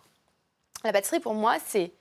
La 0.84 0.92
pâtisserie, 0.94 1.20
pour 1.20 1.34
moi, 1.36 1.58
c'est 1.66 1.92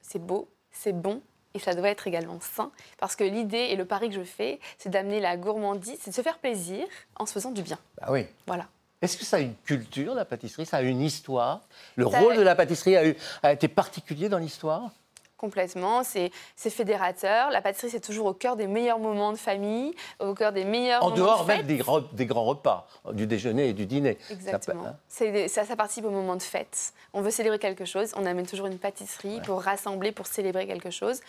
c'est 0.00 0.18
beau, 0.18 0.48
c'est 0.70 0.92
bon 0.92 1.20
et 1.54 1.58
ça 1.60 1.74
doit 1.74 1.88
être 1.88 2.06
également 2.06 2.38
sain. 2.40 2.70
Parce 2.98 3.16
que 3.16 3.24
l'idée 3.24 3.68
et 3.70 3.76
le 3.76 3.84
pari 3.84 4.08
que 4.08 4.14
je 4.16 4.22
fais, 4.22 4.60
c'est 4.78 4.88
d'amener 4.90 5.20
la 5.20 5.36
gourmandise, 5.36 5.98
c'est 6.00 6.10
de 6.10 6.14
se 6.14 6.20
faire 6.22 6.38
plaisir 6.38 6.84
en 7.16 7.26
se 7.26 7.32
faisant 7.32 7.52
du 7.52 7.62
bien. 7.62 7.78
Bah 8.00 8.08
oui. 8.10 8.26
Voilà. 8.46 8.66
Est-ce 9.02 9.16
que 9.16 9.24
ça 9.24 9.36
a 9.36 9.40
une 9.40 9.54
culture, 9.64 10.14
la 10.14 10.24
pâtisserie? 10.24 10.66
Ça 10.66 10.78
a 10.78 10.82
une 10.82 11.00
histoire? 11.02 11.60
Le 11.96 12.08
Ça- 12.08 12.20
rôle 12.20 12.36
de 12.36 12.42
la 12.42 12.54
pâtisserie 12.54 12.96
a, 12.96 13.06
eu- 13.06 13.16
a 13.42 13.52
été 13.52 13.68
particulier 13.68 14.28
dans 14.28 14.38
l'histoire? 14.38 14.90
Complètement, 15.36 16.02
c'est 16.04 16.30
fédérateur. 16.56 17.50
La 17.50 17.60
pâtisserie, 17.60 17.90
c'est 17.90 18.00
toujours 18.00 18.26
au 18.26 18.34
cœur 18.34 18.56
des 18.56 18.66
meilleurs 18.66 18.98
moments 18.98 19.32
de 19.32 19.36
famille, 19.36 19.94
au 20.20 20.32
cœur 20.32 20.52
des 20.52 20.64
meilleurs 20.64 21.02
En 21.02 21.10
moments 21.10 21.16
dehors 21.16 21.42
de 21.44 21.48
même 21.48 21.66
des, 21.66 21.76
grands- 21.76 22.00
des 22.12 22.26
grands 22.26 22.44
repas, 22.44 22.86
du 23.12 23.26
déjeuner 23.26 23.68
et 23.68 23.72
du 23.72 23.84
dîner. 23.86 24.16
Ça 24.28 24.34
Exactement. 24.34 24.86
hein. 24.86 24.96
Ça, 25.08 25.64
ça 25.64 25.76
participe 25.76 26.04
au 26.04 26.10
moment 26.10 26.36
de 26.36 26.42
fête. 26.42 26.92
On 27.12 27.20
veut 27.20 27.30
célébrer 27.30 27.58
quelque 27.58 27.84
chose, 27.84 28.12
on 28.16 28.24
amène 28.26 28.46
toujours 28.46 28.66
une 28.66 28.78
pâtisserie 28.78 29.40
pour 29.44 29.60
rassembler, 29.62 30.12
pour 30.12 30.26
célébrer 30.26 30.66
quelque 30.66 30.90
chose. 30.90 31.20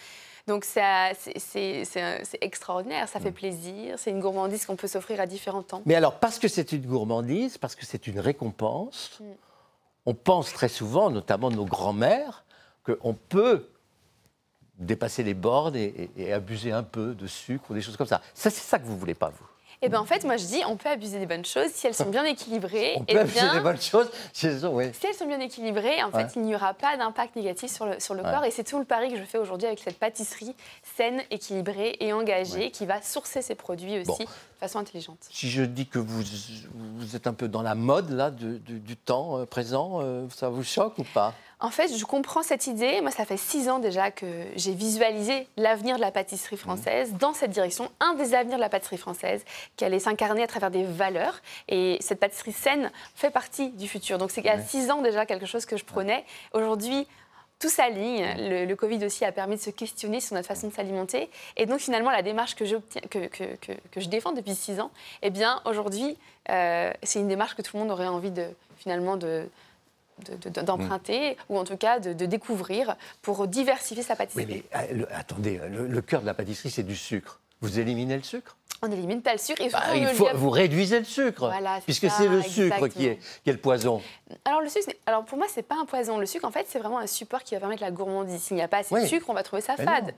Donc 0.47 0.63
c'est- 0.63 1.15
extraordinaire, 2.41 3.05
Mm. 3.05 3.07
ça 3.07 3.19
fait 3.19 3.31
plaisir, 3.31 3.97
c'est 3.97 4.11
une 4.11 4.19
gourmandise 4.19 4.65
qu'on 4.65 4.75
peut 4.75 4.87
s'offrir 4.87 5.19
à 5.19 5.25
différents 5.25 5.63
temps. 5.63 5.81
Mais 5.85 5.95
alors, 5.95 6.19
parce 6.19 6.39
que 6.39 6.47
c'est 6.47 6.71
une 6.71 6.85
gourmandise, 6.85 7.57
parce 7.57 7.75
que 7.75 7.85
c'est 7.85 8.07
une 8.07 8.19
récompense, 8.19 9.17
Mm. 9.19 9.23
on 10.05 10.13
pense 10.13 10.53
très 10.53 10.69
souvent, 10.69 11.09
notamment 11.09 11.49
nos 11.49 11.65
grands-mères, 11.65 12.43
qu'on 12.85 13.15
peut 13.15 13.67
dépasser 14.77 15.23
les 15.23 15.33
bornes 15.33 15.75
et, 15.75 16.09
et- 16.17 16.23
et 16.27 16.33
abuser 16.33 16.71
un 16.71 16.83
peu 16.83 17.13
de 17.13 17.27
sucre 17.27 17.65
ou 17.69 17.73
des 17.73 17.81
choses 17.81 17.97
comme 17.97 18.07
ça. 18.07 18.21
Ça, 18.33 18.49
c'est 18.49 18.61
ça 18.63 18.79
que 18.79 18.85
vous 18.85 18.97
voulez 18.97 19.13
pas, 19.15 19.29
vous? 19.29 19.45
Et 19.81 19.89
bien 19.89 19.99
en 19.99 20.05
fait, 20.05 20.23
moi 20.23 20.37
je 20.37 20.45
dis, 20.45 20.61
on 20.67 20.77
peut 20.77 20.87
abuser 20.89 21.19
des 21.19 21.25
bonnes 21.25 21.43
choses 21.45 21.69
si 21.73 21.85
elles 21.85 21.93
sont 21.93 22.09
bien 22.09 22.23
équilibrées. 22.23 22.93
On 22.97 23.05
eh 23.09 23.13
peut 23.13 23.19
abuser 23.19 23.39
bien, 23.41 23.53
des 23.55 23.59
bonnes 23.59 23.79
choses. 23.79 24.09
si 24.31 24.47
elles 24.47 24.61
sont- 24.61 24.69
oui. 24.73 24.85
Si 24.99 25.05
elles 25.05 25.13
sont 25.13 25.27
bien 25.27 25.39
équilibrées, 25.41 26.01
en 26.01 26.09
Ouais. 26.11 26.23
fait, 26.25 26.37
il 26.37 26.43
n'y 26.43 26.55
aura 26.55 26.73
pas 26.73 26.95
d'impact 26.95 27.35
négatif 27.35 27.69
sur 27.71 27.85
le, 27.85 27.99
sur 27.99 28.13
le 28.15 28.23
Ouais. 28.23 28.31
corps. 28.31 28.45
Et 28.45 28.51
c'est 28.51 28.63
tout 28.63 28.79
le 28.79 28.85
pari 28.85 29.11
que 29.11 29.17
je 29.17 29.23
fais 29.23 29.37
aujourd'hui 29.37 29.67
avec 29.67 29.79
cette 29.79 29.99
pâtisserie 29.99 30.55
saine, 30.95 31.21
équilibrée 31.29 31.97
et 31.99 32.13
engagée 32.13 32.71
qui 32.71 32.85
va 32.85 33.01
sourcer 33.01 33.41
ses 33.41 33.53
produits 33.55 33.97
aussi 33.99 34.05
Bon. 34.07 34.17
de 34.23 34.59
façon 34.61 34.79
intelligente. 34.79 35.19
Si 35.29 35.49
je 35.49 35.63
dis 35.63 35.85
que 35.87 35.99
vous, 35.99 36.23
vous 36.73 37.15
êtes 37.17 37.27
un 37.27 37.33
peu 37.33 37.49
dans 37.49 37.61
la 37.61 37.75
mode 37.75 38.09
là, 38.11 38.31
du, 38.31 38.59
du- 38.59 38.79
du 38.79 38.95
temps 38.95 39.39
euh, 39.39 39.45
présent, 39.45 39.99
euh, 40.01 40.25
ça 40.33 40.47
vous 40.49 40.63
choque 40.63 40.97
ou 40.99 41.03
pas? 41.03 41.33
En 41.59 41.69
fait, 41.69 41.95
je 41.95 42.05
comprends 42.05 42.43
cette 42.43 42.67
idée. 42.67 42.99
Moi, 43.01 43.11
ça 43.11 43.25
fait 43.25 43.37
six 43.37 43.69
ans 43.69 43.79
déjà 43.79 44.11
que 44.11 44.25
j'ai 44.55 44.73
visualisé 44.73 45.47
l'avenir 45.55 45.95
de 45.95 46.01
la 46.01 46.11
pâtisserie 46.11 46.57
française 46.57 47.13
dans 47.13 47.33
cette 47.33 47.51
direction. 47.51 47.89
Un 48.01 48.13
des 48.13 48.33
avenirs 48.33 48.57
de 48.57 48.61
la 48.61 48.69
pâtisserie 48.69 48.97
française, 48.97 49.43
qui 49.77 49.85
allait 49.85 49.99
s'incarner 49.99 50.43
à 50.43 50.47
travers 50.47 50.69
des 50.69 50.83
valeurs. 50.83 51.41
Et 51.69 51.97
cette 52.01 52.19
pâtisserie 52.19 52.51
saine 52.51 52.91
fait 53.15 53.29
partie 53.29 53.69
du 53.69 53.87
futur. 53.87 54.17
Donc, 54.17 54.31
c'est 54.31 54.41
il 54.41 54.47
y 54.47 54.49
a 54.49 54.61
six 54.61 54.91
ans 54.91 55.01
déjà 55.01 55.25
quelque 55.25 55.45
chose 55.45 55.65
que 55.65 55.77
je 55.77 55.85
prenais. 55.85 56.25
Aujourd'hui, 56.53 57.07
tout 57.57 57.69
s'aligne. 57.69 58.25
Le, 58.37 58.65
le 58.65 58.75
Covid 58.75 59.05
aussi 59.05 59.23
a 59.23 59.31
permis 59.31 59.55
de 59.55 59.61
se 59.61 59.69
questionner 59.69 60.19
sur 60.19 60.35
notre 60.35 60.47
façon 60.47 60.67
de 60.67 60.73
s'alimenter. 60.73 61.29
Et 61.55 61.65
donc, 61.65 61.79
finalement, 61.79 62.11
la 62.11 62.21
démarche 62.21 62.55
que, 62.55 62.65
j'obtiens- 62.65 63.01
que, 63.09 63.27
que, 63.27 63.55
que, 63.55 63.71
que 63.91 64.01
je 64.01 64.09
défends 64.09 64.33
depuis 64.33 64.55
six 64.55 64.81
ans, 64.81 64.91
eh 65.21 65.29
bien, 65.29 65.61
aujourd'hui, 65.63 66.17
euh, 66.49 66.91
c'est 67.01 67.19
une 67.19 67.29
démarche 67.29 67.55
que 67.55 67.61
tout 67.61 67.77
le 67.77 67.83
monde 67.83 67.91
aurait 67.91 68.07
envie 68.07 68.31
de, 68.31 68.45
finalement, 68.77 69.15
de 69.15 69.47
de- 70.23 70.49
de- 70.49 70.61
d'emprunter 70.61 71.37
ou 71.49 71.57
en 71.57 71.63
tout 71.63 71.77
cas 71.77 71.99
de, 71.99 72.13
de 72.13 72.25
découvrir 72.25 72.95
pour 73.21 73.47
diversifier 73.47 74.03
sa 74.03 74.13
Oui, 74.13 74.17
pâtisserie. 74.17 74.63
mais 74.73 74.79
euh, 74.79 74.93
le- 74.93 75.13
attendez, 75.15 75.59
le, 75.69 75.87
le 75.87 76.01
cœur 76.01 76.21
de 76.21 76.25
la 76.25 76.33
pâtisserie, 76.33 76.71
c'est 76.71 76.83
du 76.83 76.95
sucre. 76.95 77.39
Vous 77.61 77.79
éliminez 77.79 78.15
le 78.17 78.23
sucre? 78.23 78.55
On 78.81 78.87
n'élimine 78.87 79.21
pas 79.21 79.31
le 79.31 79.37
sucre 79.39 79.61
et 79.61 79.69
Bah, 79.69 79.81
il 79.95 80.05
faut, 80.09 80.27
Vous 80.35 80.49
réduisez 80.49 80.99
le 80.99 81.05
sucre, 81.05 81.47
Voilà, 81.47 81.79
puisque 81.85 82.09
c'est 82.09 82.27
le 82.27 82.41
sucre 82.41 82.87
qui 82.89 83.05
est, 83.05 83.11
exactement. 83.13 83.39
qui 83.43 83.49
est 83.49 83.53
le 83.53 83.57
poison. 83.59 84.01
Alors 84.43 84.61
le 84.61 84.69
sucre, 84.69 84.87
n'est- 84.89 84.97
alors 85.05 85.23
pour 85.23 85.37
moi 85.37 85.47
c'est 85.49 85.63
pas 85.63 85.75
un 85.75 85.85
poison. 85.85 86.17
Le 86.17 86.25
sucre 86.25 86.45
en 86.45 86.51
fait 86.51 86.65
c'est 86.67 86.79
vraiment 86.79 86.99
un 86.99 87.07
support 87.07 87.43
qui 87.43 87.53
va 87.55 87.59
permettre 87.61 87.81
la 87.81 87.91
gourmandise. 87.91 88.41
S'il 88.41 88.57
n'y 88.57 88.61
a 88.63 88.67
pas 88.67 88.77
assez 88.79 88.93
de 88.93 89.05
sucre, 89.07 89.27
on 89.29 89.33
va 89.33 89.43
trouver 89.43 89.61
ça 89.61 89.75
fade. 89.77 90.07
non. 90.07 90.13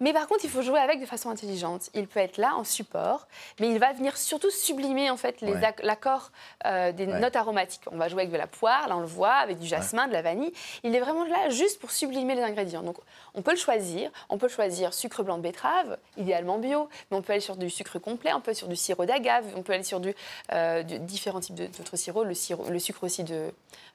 Mais 0.00 0.12
par 0.12 0.26
contre 0.26 0.44
il 0.44 0.50
faut 0.50 0.62
jouer 0.62 0.80
avec 0.80 1.00
de 1.00 1.06
façon 1.06 1.30
intelligente. 1.30 1.90
Il 1.94 2.06
peut 2.08 2.18
être 2.20 2.38
là 2.38 2.54
en 2.56 2.64
support, 2.64 3.28
mais 3.60 3.68
il 3.70 3.78
va 3.78 3.92
venir 3.92 4.16
surtout 4.16 4.50
sublimer 4.50 5.08
en 5.10 5.16
fait 5.16 5.40
Ouais. 5.42 5.52
ac- 5.54 5.82
l'accord 5.84 6.32
euh, 6.66 6.92
des 6.92 7.06
Ouais. 7.06 7.20
notes 7.20 7.36
aromatiques. 7.36 7.82
On 7.92 7.96
va 7.96 8.08
jouer 8.08 8.22
avec 8.22 8.32
de 8.32 8.38
la 8.38 8.46
poire, 8.48 8.88
là 8.88 8.96
on 8.96 9.00
le 9.00 9.06
voit, 9.06 9.34
avec 9.34 9.58
du 9.58 9.66
jasmin, 9.66 10.08
de 10.08 10.12
la 10.12 10.22
vanille. 10.22 10.52
Il 10.82 10.94
est 10.96 11.00
vraiment 11.00 11.24
là 11.24 11.48
juste 11.50 11.78
pour 11.80 11.90
sublimer 11.92 12.34
les 12.34 12.42
ingrédients. 12.42 12.82
Donc 12.82 12.96
on 13.34 13.42
peut 13.42 13.52
le 13.52 13.56
choisir. 13.58 14.10
On 14.28 14.38
peut 14.38 14.48
choisir 14.48 14.92
sucre 14.92 15.22
blanc 15.22 15.36
de 15.38 15.42
betterave, 15.42 15.98
idéalement 16.16 16.58
bio, 16.58 16.88
mais 17.10 17.16
on 17.16 17.22
peut 17.22 17.32
aller 17.32 17.40
sur 17.40 17.56
du 17.56 17.70
sucre 17.70 17.91
complet, 17.98 18.32
on 18.32 18.40
peut 18.40 18.50
aller 18.50 18.58
sur 18.58 18.68
du 18.68 18.76
sirop 18.76 19.04
d'agave, 19.06 19.44
on 19.56 19.62
peut 19.62 19.72
aller 19.72 19.82
sur 19.84 20.00
du, 20.00 20.14
euh, 20.52 20.82
du- 20.82 20.98
différents 21.00 21.40
types 21.40 21.54
d'autres 21.54 21.96
sirops, 21.96 22.26
le, 22.26 22.34
sirop- 22.34 22.68
le 22.70 22.78
sucre 22.78 23.04
aussi 23.04 23.24
de, 23.24 23.52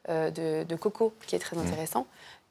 euh, 0.10 0.30
de, 0.32 0.64
de 0.64 0.76
coco 0.76 1.14
qui 1.28 1.36
est 1.36 1.40
très 1.40 1.56
Mmh. 1.56 1.60
intéressant. 1.68 2.08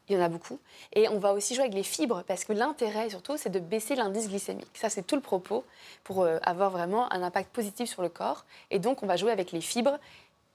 Il 0.09 0.15
y 0.17 0.19
en 0.21 0.23
a 0.23 0.29
beaucoup. 0.29 0.61
Et 0.93 1.09
on 1.09 1.19
va 1.19 1.33
aussi 1.33 1.55
jouer 1.57 1.65
avec 1.65 1.75
les 1.75 1.83
fibres 1.83 2.23
parce 2.29 2.45
que 2.45 2.53
l'intérêt 2.53 3.11
surtout, 3.11 3.37
c'est 3.37 3.51
de 3.51 3.59
baisser 3.59 3.97
l'indice 3.97 4.29
glycémique. 4.29 4.69
Ça, 4.75 4.89
c'est 4.89 5.03
tout 5.05 5.17
le 5.17 5.21
propos 5.21 5.65
pour 6.05 6.23
euh, 6.23 6.39
avoir 6.43 6.71
vraiment 6.71 7.13
un 7.13 7.25
impact 7.25 7.51
positif 7.53 7.91
sur 7.91 8.03
le 8.03 8.09
corps. 8.09 8.45
Et 8.71 8.79
donc, 8.79 9.03
on 9.03 9.07
va 9.07 9.17
jouer 9.17 9.33
avec 9.33 9.51
les 9.51 9.61
fibres, 9.61 9.99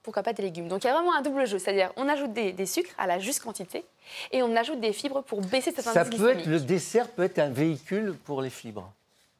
pourquoi 0.03 0.23
pas 0.23 0.31
des 0.31 0.41
légumes? 0.41 0.69
Donc, 0.69 0.85
il 0.85 0.87
y 0.87 0.89
a 0.89 0.93
vraiment 0.93 1.13
un 1.13 1.21
double 1.21 1.45
jeu. 1.45 1.59
C'est-à-dire, 1.59 1.91
on 1.97 2.07
ajoute 2.07 2.31
des, 2.31 2.53
des 2.53 2.65
sucres 2.65 2.93
à 2.97 3.07
la 3.07 3.19
juste 3.19 3.41
quantité 3.43 3.83
et 4.31 4.41
on 4.41 4.55
ajoute 4.55 4.79
des 4.79 4.93
fibres 4.93 5.21
pour 5.21 5.41
baisser 5.41 5.71
cet 5.73 5.83
Ça 5.83 5.99
indice 5.99 6.17
peut 6.17 6.29
être, 6.29 6.35
glycémique. 6.37 6.45
le 6.47 6.59
dessert 6.65 7.09
peut 7.09 7.23
être 7.23 7.39
un 7.39 7.49
véhicule 7.49 8.15
pour 8.23 8.41
les 8.41 8.49
fibres. 8.49 8.89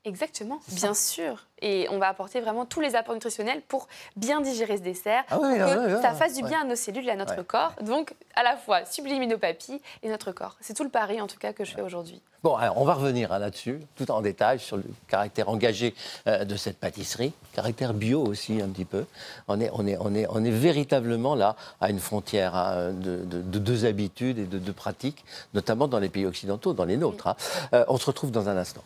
Exactement, 0.03 0.59
bien 0.69 0.95
sûr. 0.95 1.45
Et 1.61 1.85
on 1.91 1.99
va 1.99 2.07
apporter 2.07 2.41
vraiment 2.41 2.65
tous 2.65 2.79
les 2.81 2.95
apports 2.95 3.13
nutritionnels 3.13 3.61
pour 3.67 3.87
bien 4.15 4.41
digérer 4.41 4.77
ce 4.77 4.81
dessert, 4.81 5.23
Ah 5.29 5.37
oui, 5.39 5.59
pour 5.59 5.67
que 5.67 5.95
oui, 5.95 6.01
ça 6.01 6.13
fasse 6.13 6.33
du 6.33 6.41
bien 6.41 6.61
à 6.61 6.63
nos 6.63 6.75
cellules 6.75 7.07
et 7.07 7.11
à 7.11 7.15
notre 7.15 7.43
corps. 7.43 7.73
Donc, 7.83 8.15
à 8.33 8.41
la 8.41 8.57
fois 8.57 8.83
sublimer 8.85 9.27
nos 9.27 9.37
papilles 9.37 9.79
et 10.01 10.09
notre 10.09 10.31
corps. 10.31 10.55
C'est 10.59 10.73
tout 10.75 10.83
le 10.83 10.89
pari, 10.89 11.21
en 11.21 11.27
tout 11.27 11.37
cas, 11.37 11.53
que 11.53 11.63
je 11.63 11.73
fais 11.75 11.83
aujourd'hui. 11.83 12.19
Bon, 12.41 12.55
alors 12.55 12.79
on 12.79 12.83
va 12.85 12.95
revenir 12.95 13.31
hein, 13.31 13.37
là-dessus, 13.37 13.79
tout 13.95 14.09
en 14.09 14.21
détail, 14.21 14.57
sur 14.57 14.75
le 14.77 14.83
caractère 15.07 15.49
engagé 15.49 15.93
euh, 16.25 16.45
de 16.45 16.55
cette 16.55 16.79
pâtisserie, 16.79 17.31
caractère 17.53 17.93
bio 17.93 18.23
aussi 18.25 18.59
un 18.59 18.69
petit 18.69 18.85
peu. 18.85 19.05
On 19.47 19.61
est, 19.61 19.69
on 19.73 19.85
est, 19.85 19.97
on 19.99 20.15
est, 20.15 20.25
on 20.31 20.43
est 20.43 20.49
véritablement 20.49 21.35
là 21.35 21.55
à 21.79 21.91
une 21.91 21.99
frontière 21.99 22.55
hein, 22.55 22.93
de, 22.93 23.17
de- 23.17 23.41
de 23.43 23.59
deux 23.59 23.85
habitudes 23.85 24.39
et 24.39 24.45
de 24.45 24.57
deux 24.57 24.73
pratiques, 24.73 25.23
notamment 25.53 25.87
dans 25.87 25.99
les 25.99 26.09
pays 26.09 26.25
occidentaux, 26.25 26.73
dans 26.73 26.85
les 26.85 26.97
nôtres. 26.97 27.27
hein. 27.27 27.35
Euh, 27.73 27.85
on 27.87 27.97
se 27.97 28.07
retrouve 28.07 28.31
dans 28.31 28.49
un 28.49 28.57
instant. 28.57 28.81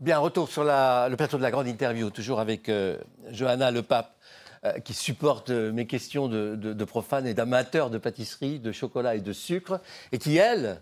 Bien, 0.00 0.18
retour 0.18 0.48
sur 0.48 0.64
le 0.64 1.14
plateau 1.14 1.36
de 1.36 1.42
la 1.42 1.50
grande 1.50 1.68
interview, 1.68 2.08
toujours 2.08 2.40
avec 2.40 2.70
euh, 2.70 2.96
Johanna 3.32 3.70
Le 3.70 3.82
Pape, 3.82 4.16
euh, 4.64 4.78
qui 4.78 4.94
supporte 4.94 5.50
euh, 5.50 5.72
mes 5.72 5.86
questions 5.86 6.26
de, 6.26 6.56
de, 6.56 6.84
profane 6.86 7.26
et 7.26 7.34
d'amateur 7.34 7.90
de 7.90 7.98
pâtisserie, 7.98 8.60
de 8.60 8.72
chocolat 8.72 9.16
et 9.16 9.20
de 9.20 9.34
sucre, 9.34 9.78
et 10.10 10.18
qui, 10.18 10.38
elle, 10.38 10.80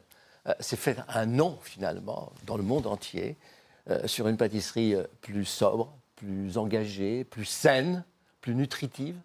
s'est 0.61 0.77
fait 0.77 0.99
un 1.09 1.27
nom, 1.27 1.59
finalement, 1.63 2.33
dans 2.47 2.57
le 2.57 2.63
monde 2.63 2.87
entier, 2.87 3.37
sur 4.07 4.29
une 4.29 4.37
pâtisserie 4.37 4.95
plus 5.21 5.45
sobre, 5.45 5.93
plus 6.15 6.57
engagée, 6.57 7.25
plus 7.25 7.45
saine, 7.45 8.05
plus 8.41 8.55
nutritive. 8.55 9.17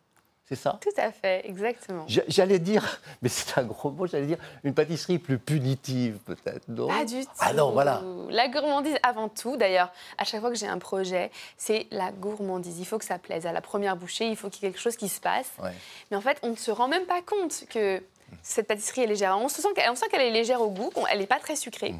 C'est 0.50 0.55
ça? 0.55 0.77
Tout 0.81 0.89
à 0.97 1.12
fait, 1.12 1.47
exactement. 1.47 2.03
J'a- 2.07 2.23
J'allais 2.27 2.59
dire, 2.59 3.00
mais 3.21 3.29
c'est 3.29 3.57
un 3.57 3.63
gros 3.63 3.91
mot, 3.91 4.05
j'allais 4.07 4.25
dire 4.25 4.38
une 4.63 4.73
pâtisserie 4.73 5.17
plus 5.17 5.39
punitive, 5.39 6.17
peut-être, 6.25 6.67
non? 6.67 6.88
Pas 6.89 7.05
du 7.05 7.23
tout. 7.25 7.31
Ah 7.39 7.53
non, 7.53 7.71
voilà. 7.71 8.01
La 8.29 8.50
gourmandise 8.50 8.97
avant 9.03 9.29
tout, 9.29 9.55
d'ailleurs, 9.55 9.91
à 10.17 10.25
chaque 10.25 10.41
fois 10.41 10.50
que 10.50 10.57
j'ai 10.57 10.67
un 10.67 10.79
projet, 10.79 11.31
c'est 11.57 11.88
la 11.91 12.12
gourmandise. 12.12 12.77
Il 12.79 12.85
faut 12.85 12.97
que 13.00 13.05
ça 13.05 13.17
plaise. 13.19 13.45
À 13.45 13.53
la 13.53 13.62
première 13.62 13.95
bouchée, 13.95 14.27
il 14.27 14.35
faut 14.35 14.50
qu'il 14.50 14.63
y 14.63 14.67
ait 14.67 14.71
quelque 14.71 14.81
chose 14.81 14.97
qui 14.97 15.07
se 15.07 15.21
passe. 15.21 15.50
Ouais. 15.62 15.71
Mais 16.12 16.17
en 16.17 16.21
fait, 16.21 16.38
on 16.43 16.50
ne 16.50 16.55
se 16.55 16.71
rend 16.71 16.89
même 16.89 17.05
pas 17.05 17.21
compte 17.21 17.63
que 17.69 18.03
cette 18.41 18.67
pâtisserie 18.67 19.03
est 19.03 19.07
légère. 19.07 19.38
On, 19.38 19.47
se 19.47 19.62
sent 19.62 19.69
qu'elle, 19.75 19.93
qu'elle 20.12 20.21
est 20.21 20.31
légère 20.31 20.62
au 20.62 20.69
goût, 20.69 20.89
qu'on- 20.89 21.07
elle 21.07 21.19
n'est 21.19 21.25
pas 21.27 21.39
très 21.39 21.55
sucrée. 21.55 21.95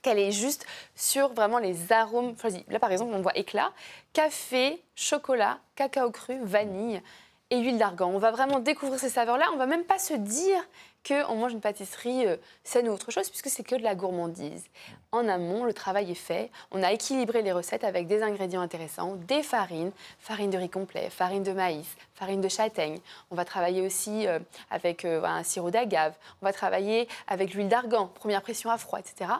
Qu'elle 0.00 0.18
est 0.18 0.32
juste 0.32 0.64
sur 0.94 1.28
vraiment 1.34 1.58
les 1.58 1.92
arômes 1.92 2.34
choisis. 2.40 2.62
Là, 2.68 2.78
par 2.78 2.90
exemple, 2.92 3.12
on 3.14 3.20
voit 3.20 3.36
éclat, 3.36 3.72
café, 4.12 4.80
chocolat, 4.94 5.58
cacao 5.74 6.10
cru, 6.10 6.38
vanille 6.42 7.02
et 7.50 7.60
huile 7.60 7.78
d'argan. 7.78 8.10
On 8.12 8.18
va 8.18 8.30
vraiment 8.30 8.58
découvrir 8.58 8.98
ces 8.98 9.08
saveurs-là. 9.08 9.46
On 9.52 9.56
va 9.56 9.66
même 9.66 9.84
pas 9.84 9.98
se 9.98 10.14
dire 10.14 10.60
qu'on 11.06 11.36
mange 11.36 11.52
une 11.52 11.60
pâtisserie 11.60 12.26
euh, 12.26 12.36
saine 12.64 12.88
ou 12.88 12.92
autre 12.92 13.10
chose, 13.10 13.28
puisque 13.28 13.48
c'est 13.48 13.62
que 13.62 13.76
de 13.76 13.82
la 13.82 13.94
gourmandise. 13.94 14.64
En 15.12 15.28
amont, 15.28 15.64
le 15.64 15.72
travail 15.72 16.10
est 16.10 16.14
fait. 16.14 16.50
On 16.72 16.82
a 16.82 16.92
équilibré 16.92 17.42
les 17.42 17.52
recettes 17.52 17.84
avec 17.84 18.06
des 18.06 18.22
ingrédients 18.22 18.60
intéressants, 18.60 19.16
des 19.28 19.42
farines, 19.42 19.92
farine 20.18 20.50
de 20.50 20.58
riz 20.58 20.68
complet, 20.68 21.08
farine 21.10 21.42
de 21.42 21.52
maïs, 21.52 21.86
farine 22.14 22.40
de 22.40 22.48
châtaigne. 22.48 22.98
On 23.30 23.34
va 23.34 23.44
travailler 23.44 23.82
aussi 23.82 24.26
euh, 24.26 24.38
avec 24.70 25.04
euh, 25.04 25.22
un 25.24 25.42
sirop 25.44 25.70
d'agave. 25.70 26.14
On 26.42 26.46
va 26.46 26.52
travailler 26.52 27.08
avec 27.28 27.54
l'huile 27.54 27.68
d'argan, 27.68 28.08
première 28.08 28.42
pression 28.42 28.70
à 28.70 28.78
froid, 28.78 28.98
etc., 28.98 29.30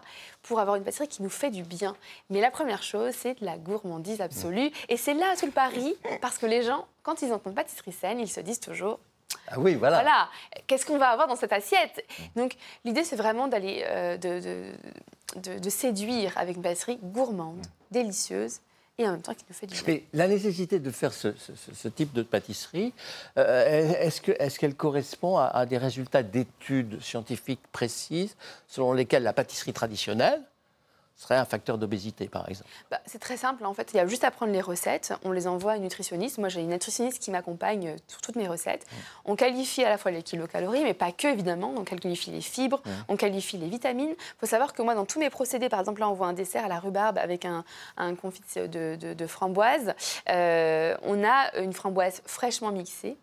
pour 0.42 0.60
avoir 0.60 0.76
une 0.76 0.84
pâtisserie 0.84 1.08
qui 1.08 1.22
nous 1.22 1.30
fait 1.30 1.50
du 1.50 1.62
bien. 1.62 1.96
Mais 2.30 2.40
la 2.40 2.50
première 2.50 2.82
chose, 2.82 3.14
c'est 3.16 3.40
de 3.40 3.44
la 3.44 3.56
gourmandise 3.56 4.20
absolue. 4.20 4.70
Et 4.88 4.96
c'est 4.96 5.14
là 5.14 5.34
tout 5.38 5.46
le 5.46 5.52
pari, 5.52 5.96
parce 6.20 6.38
que 6.38 6.46
les 6.46 6.62
gens, 6.62 6.86
quand 7.02 7.22
ils 7.22 7.32
entendent 7.32 7.54
pâtisserie 7.54 7.92
saine, 7.92 8.20
ils 8.20 8.30
se 8.30 8.40
disent 8.40 8.60
toujours 8.60 9.00
Ah 9.48 9.58
oui, 9.58 9.74
voilà. 9.74 10.00
voilà, 10.02 10.28
qu'est-ce 10.66 10.84
qu'on 10.86 10.98
va 10.98 11.08
avoir 11.10 11.28
dans 11.28 11.36
cette 11.36 11.52
assiette? 11.52 12.04
Donc 12.34 12.56
l'idée, 12.84 13.04
c'est 13.04 13.16
vraiment 13.16 13.48
d'aller 13.48 13.84
euh, 13.88 14.16
de, 14.16 14.40
de- 14.40 15.40
de- 15.40 15.58
de 15.58 15.70
séduire 15.70 16.32
avec 16.36 16.56
une 16.56 16.62
pâtisserie 16.62 16.98
gourmande, 17.02 17.64
délicieuse 17.90 18.60
et 18.98 19.06
en 19.06 19.12
même 19.12 19.20
temps 19.22 19.34
qui 19.34 19.44
nous 19.48 19.54
fait 19.54 19.66
du 19.66 19.74
bien. 19.74 19.82
Mais 19.86 20.04
la 20.14 20.26
nécessité 20.26 20.78
de 20.78 20.90
faire 20.90 21.12
ce, 21.12 21.32
ce- 21.36 21.54
ce- 21.54 21.74
ce 21.74 21.88
type 21.88 22.12
de 22.14 22.22
pâtisserie, 22.22 22.94
euh, 23.36 23.92
est-ce 24.00 24.20
que- 24.22 24.32
est-ce 24.38 24.58
qu'elle 24.58 24.74
correspond 24.74 25.36
à, 25.36 25.44
à 25.46 25.66
des 25.66 25.76
résultats 25.78 26.22
d'études 26.22 27.00
scientifiques 27.02 27.60
précises 27.72 28.36
selon 28.66 28.92
lesquelles 28.94 29.22
la 29.22 29.32
pâtisserie 29.34 29.74
traditionnelle 29.74 30.40
serait 31.16 31.36
un 31.36 31.44
facteur 31.44 31.78
d'obésité, 31.78 32.28
par 32.28 32.48
exemple 32.48 32.70
bah, 32.90 33.00
C'est 33.06 33.18
très 33.18 33.36
simple. 33.36 33.64
En 33.64 33.74
fait, 33.74 33.92
il 33.92 33.96
y 33.96 34.00
a 34.00 34.06
juste 34.06 34.24
à 34.24 34.30
prendre 34.30 34.52
les 34.52 34.60
recettes. 34.60 35.14
On 35.24 35.32
les 35.32 35.46
envoie 35.46 35.72
à 35.72 35.76
une 35.76 35.82
nutritionniste. 35.82 36.38
Moi, 36.38 36.48
j'ai 36.48 36.60
une 36.60 36.68
nutritionniste 36.68 37.20
qui 37.20 37.30
m'accompagne 37.30 37.88
euh, 37.88 37.96
sur 38.06 38.20
toutes 38.20 38.36
mes 38.36 38.46
recettes. 38.46 38.84
Mmh. 38.84 38.96
On 39.24 39.36
qualifie 39.36 39.82
à 39.82 39.88
la 39.88 39.98
fois 39.98 40.10
les 40.10 40.22
kilocalories, 40.22 40.84
mais 40.84 40.94
pas 40.94 41.12
que, 41.12 41.28
évidemment. 41.28 41.72
On 41.76 41.84
qualifie 41.84 42.30
les 42.30 42.42
fibres, 42.42 42.82
mmh. 42.84 42.90
on 43.08 43.16
qualifie 43.16 43.56
les 43.56 43.68
vitamines. 43.68 44.10
Il 44.10 44.38
faut 44.40 44.46
savoir 44.46 44.74
que 44.74 44.82
moi, 44.82 44.94
dans 44.94 45.06
tous 45.06 45.18
mes 45.18 45.30
procédés, 45.30 45.68
par 45.68 45.80
exemple, 45.80 46.00
là, 46.00 46.08
on 46.10 46.14
voit 46.14 46.26
un 46.26 46.34
dessert 46.34 46.64
à 46.66 46.68
la 46.68 46.78
rhubarbe 46.78 47.18
avec 47.18 47.46
un, 47.46 47.64
confit 48.16 48.42
de, 48.56 49.26
framboise. 49.26 49.94
Euh, 50.28 50.96
on 51.02 51.24
a 51.24 51.58
une 51.58 51.72
framboise 51.72 52.22
fraîchement 52.26 52.70
mixée 52.70 53.16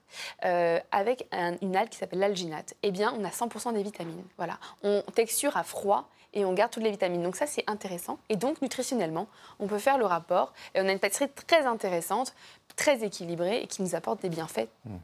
euh, 0.46 0.80
avec 0.92 1.28
une 1.62 1.76
algue 1.76 1.90
qui 1.90 1.98
s'appelle 1.98 2.20
l'alginate. 2.20 2.74
Eh 2.82 2.92
bien, 2.92 3.14
on 3.18 3.24
a 3.24 3.30
100% 3.30 3.74
des 3.74 3.84
vitamines. 3.84 4.24
Voilà. 4.38 4.58
On 4.84 5.04
texture 5.14 5.56
à 5.58 5.64
froid 5.64 6.10
et 6.34 6.46
on 6.46 6.54
garde 6.54 6.72
toutes 6.72 6.84
les 6.84 6.92
vitamines. 6.92 7.24
Donc 7.24 7.36
ça, 7.36 7.48
c'est 7.48 7.64
intéressant. 7.68 8.18
Et 8.30 8.36
donc, 8.36 8.62
nutritionnellement, 8.62 9.28
on 9.60 9.68
peut 9.68 9.80
faire 9.80 9.98
le 9.98 10.06
rapport. 10.06 10.54
Et 10.76 10.82
on 10.82 10.88
a 10.88 10.92
une 10.92 11.00
pâtisserie 11.00 11.30
très 11.48 11.66
intéressante, 11.66 12.34
très 12.76 13.04
équilibrée 13.04 13.62
et 13.62 13.68
qui 13.68 13.82
nous 13.82 13.96
apporte 13.96 14.22
des 14.22 14.30
bienfaits. 14.30 14.68
Hmm. 14.86 14.98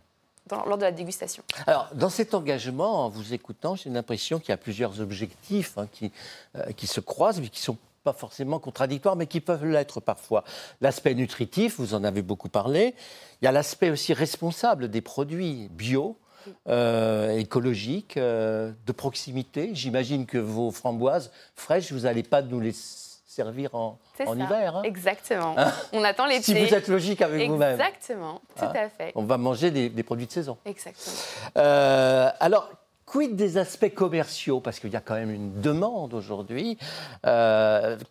lors 0.65 0.77
de 0.77 0.83
la 0.83 0.91
dégustation. 0.91 1.43
Alors, 1.67 1.89
dans 1.93 2.09
cet 2.09 2.33
engagement, 2.33 3.05
en 3.05 3.09
vous 3.09 3.33
écoutant, 3.33 3.75
j'ai 3.75 3.89
l'impression 3.89 4.39
qu'il 4.39 4.49
y 4.49 4.51
a 4.51 4.57
plusieurs 4.57 4.99
objectifs 4.99 5.77
hein, 5.77 5.87
qui, 5.91 6.11
euh, 6.55 6.71
qui 6.71 6.87
se 6.87 6.99
croisent, 6.99 7.39
mais 7.39 7.49
qui 7.49 7.61
sont 7.61 7.77
pas 8.03 8.13
forcément 8.13 8.59
contradictoires, 8.59 9.15
mais 9.15 9.27
qui 9.27 9.41
peuvent 9.41 9.65
l'être 9.65 9.99
parfois. 9.99 10.43
L'aspect 10.81 11.13
nutritif, 11.13 11.79
vous 11.79 11.93
en 11.93 12.03
avez 12.03 12.21
beaucoup 12.21 12.49
parlé. 12.49 12.95
Il 13.41 13.45
y 13.45 13.47
a 13.47 13.51
l'aspect 13.51 13.89
aussi 13.89 14.13
responsable 14.13 14.89
des 14.89 15.01
produits 15.01 15.69
bio. 15.71 16.17
Euh, 16.67 17.37
écologique, 17.37 18.17
euh, 18.17 18.71
de 18.85 18.91
proximité. 18.91 19.71
J'imagine 19.73 20.25
que 20.25 20.37
vos 20.37 20.71
framboises 20.71 21.31
fraîches, 21.55 21.91
vous 21.91 22.01
n'allez 22.01 22.23
pas 22.23 22.41
nous 22.41 22.59
les 22.59 22.73
servir 22.73 23.75
en, 23.75 23.99
en 24.25 24.35
hiver. 24.35 24.77
Hein 24.77 24.83
Exactement. 24.83 25.55
Hein 25.57 25.71
on 25.93 26.03
attend 26.03 26.25
l'été. 26.25 26.43
Si 26.43 26.53
vous 26.53 26.73
êtes 26.73 26.87
logique 26.87 27.21
avec 27.21 27.47
vous-même. 27.47 27.79
Exactement, 27.79 28.41
tout 28.55 28.65
hein 28.65 28.73
à 28.75 28.89
fait. 28.89 29.11
On 29.15 29.23
va 29.23 29.37
manger 29.37 29.71
des, 29.71 30.03
produits 30.03 30.27
de 30.27 30.31
saison. 30.31 30.57
Exactement. 30.65 31.15
Euh, 31.57 32.29
alors, 32.39 32.69
quid 33.05 33.35
des 33.35 33.57
aspects 33.57 33.93
commerciaux? 33.93 34.59
Parce 34.59 34.79
qu'il 34.79 34.91
y 34.91 34.95
a 34.95 35.01
quand 35.01 35.15
même 35.15 35.31
une 35.31 35.61
demande 35.61 36.13
aujourd'hui. 36.13 36.77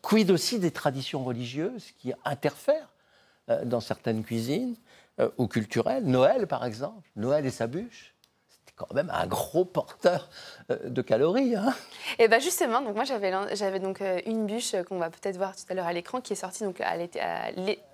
quid 0.02 0.30
aussi 0.30 0.58
des 0.58 0.70
traditions 0.70 1.24
religieuses 1.24 1.92
qui 1.98 2.12
interfèrent 2.24 2.92
dans 3.64 3.80
certaines 3.80 4.24
cuisines 4.24 4.76
ou 5.36 5.46
culturelles? 5.46 6.04
Noël, 6.04 6.46
par 6.46 6.64
exemple. 6.64 7.08
Noël 7.16 7.44
et 7.44 7.50
sa 7.50 7.66
bûche 7.66 8.14
quand 8.78 8.94
même 8.94 9.10
un 9.12 9.26
gros 9.26 9.64
porteur 9.64 10.28
euh, 10.70 10.76
de 10.88 11.02
calories. 11.02 11.56
Hein. 11.56 11.74
Et 12.18 12.28
bien 12.28 12.38
justement, 12.38 12.80
donc 12.80 12.94
moi 12.94 13.04
j'avais, 13.04 13.32
j'avais 13.54 13.80
donc 13.80 14.00
euh, 14.00 14.20
une 14.26 14.46
bûche 14.46 14.74
qu'on 14.88 14.98
va 14.98 15.10
peut-être 15.10 15.36
voir 15.36 15.54
tout 15.56 15.64
à 15.68 15.74
l'heure 15.74 15.86
à 15.86 15.92
l'écran 15.92 16.20
qui 16.20 16.32
est 16.32 16.36
sortie 16.36 16.64
donc 16.64 16.80
à, 16.80 16.92
à 16.92 17.50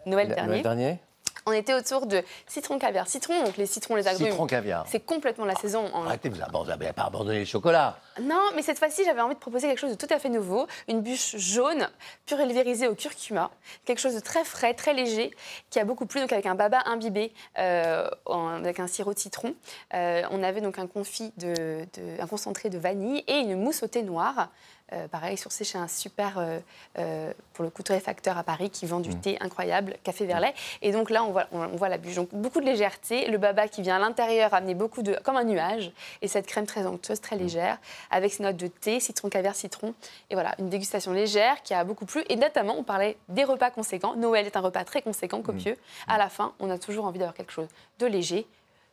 Noël 0.07 0.29
dernier. 0.29 0.47
Noël 0.47 0.63
dernier 0.63 0.99
on 1.47 1.53
était 1.53 1.75
autour 1.75 2.07
de 2.07 2.23
citron 2.47 2.79
caviar. 2.79 3.07
Citron, 3.07 3.45
donc 3.45 3.57
les 3.57 3.67
citrons, 3.67 3.97
les 3.97 4.09
agrumes. 4.09 4.31
Citron 4.31 4.47
caviar. 4.47 4.87
C'est 4.89 5.01
complètement 5.01 5.45
la 5.45 5.55
saison. 5.55 5.91
Arrêtez, 6.07 6.31
vous 6.31 6.39
n'avez 6.39 6.93
pas 6.93 7.05
abandonné 7.05 7.41
le 7.41 7.45
chocolat. 7.45 7.99
Non, 8.21 8.51
mais 8.55 8.63
cette 8.63 8.79
fois-ci, 8.79 9.03
j'avais 9.05 9.21
envie 9.21 9.35
de 9.35 9.41
proposer 9.41 9.67
quelque 9.67 9.79
chose 9.79 9.97
de 9.97 10.07
tout 10.07 10.13
à 10.13 10.19
fait 10.19 10.29
nouveau. 10.29 10.67
Une 10.89 11.01
bûche 11.01 11.37
jaune, 11.37 11.89
pulvérisée 12.27 12.89
au 12.89 12.95
curcuma. 12.95 13.51
Quelque 13.85 13.99
chose 13.99 14.15
de 14.15 14.21
très 14.21 14.45
frais, 14.45 14.75
très 14.75 14.95
léger, 14.95 15.31
qui 15.71 15.81
a 15.81 15.85
beaucoup 15.85 16.07
plu, 16.07 16.21
donc 16.21 16.33
avec 16.33 16.47
un 16.47 16.55
baba 16.55 16.83
imbibé, 16.87 17.33
euh, 17.59 18.09
avec 18.27 18.81
un 18.81 18.87
sirop 18.87 19.15
de 19.15 19.19
citron. 19.19 19.55
Euh, 19.95 20.23
on 20.31 20.43
avait 20.43 20.61
donc 20.61 20.79
un 20.79 20.87
confit, 20.87 21.33
de, 21.39 21.87
un 22.21 22.27
concentré 22.27 22.71
de 22.71 22.79
vanille 22.79 23.25
et 23.27 23.39
une 23.39 23.61
mousse 23.61 23.83
au 23.83 23.89
thé 23.89 24.03
noir. 24.03 24.49
Euh, 24.93 25.09
pareil, 25.09 25.39
sur 25.39 25.51
chez 25.51 25.79
un 25.79 25.89
super, 25.89 26.39
euh, 26.39 26.59
euh, 26.99 27.33
pour 27.55 27.65
le 27.65 27.71
coup, 27.71 27.83
facteur 28.03 28.37
à 28.37 28.43
Paris 28.43 28.69
qui 28.69 28.85
vend 28.85 29.01
du 29.01 29.11
mmh. 29.11 29.21
thé 29.21 29.39
incroyable, 29.41 29.97
café 30.05 30.27
verlet. 30.27 30.53
Et 30.83 30.93
donc 30.93 31.09
là, 31.09 31.25
on 31.25 31.33
voit, 31.33 31.47
on, 31.53 31.69
voit 31.69 31.89
la 31.89 31.97
bûche. 31.97 32.17
Donc 32.17 32.29
beaucoup 32.33 32.61
de 32.61 32.67
légèreté. 32.67 33.31
Le 33.31 33.39
baba 33.39 33.67
qui 33.67 33.81
vient 33.81 33.97
à 33.97 33.99
l'intérieur 33.99 34.53
amener 34.53 34.75
beaucoup 34.75 35.03
de. 35.03 35.19
comme 35.25 35.37
un 35.37 35.45
nuage. 35.45 35.91
Et 36.21 36.29
cette 36.29 36.47
crème 36.47 36.67
très 36.67 36.87
onctueuse, 36.87 37.21
très 37.21 37.37
mmh. 37.37 37.39
légère, 37.39 37.79
avec 38.11 38.33
ses 38.33 38.43
notes 38.43 38.57
de 38.57 38.67
thé, 38.67 39.01
citron, 39.01 39.29
caviar, 39.29 39.55
citron. 39.55 39.95
Et 40.31 40.35
voilà, 40.35 40.55
une 40.59 40.69
dégustation 40.69 41.13
légère 41.13 41.63
qui 41.63 41.75
a 41.75 41.85
beaucoup 41.85 42.07
plu. 42.07 42.25
Et 42.29 42.37
notamment, 42.37 42.77
on 42.79 42.83
parlait 42.83 43.17
des 43.29 43.45
repas 43.45 43.71
conséquents. 43.71 44.15
Noël 44.17 44.47
est 44.47 44.57
un 44.57 44.61
repas 44.61 44.85
très 44.85 45.03
conséquent, 45.03 45.43
copieux. 45.43 45.75
Mmh. 45.75 46.11
À 46.11 46.19
la 46.19 46.29
fin, 46.29 46.53
on 46.61 46.71
a 46.71 46.79
toujours 46.79 47.05
envie 47.05 47.19
d'avoir 47.19 47.35
quelque 47.35 47.53
chose 47.53 47.69
de 47.99 48.07
léger, 48.07 48.47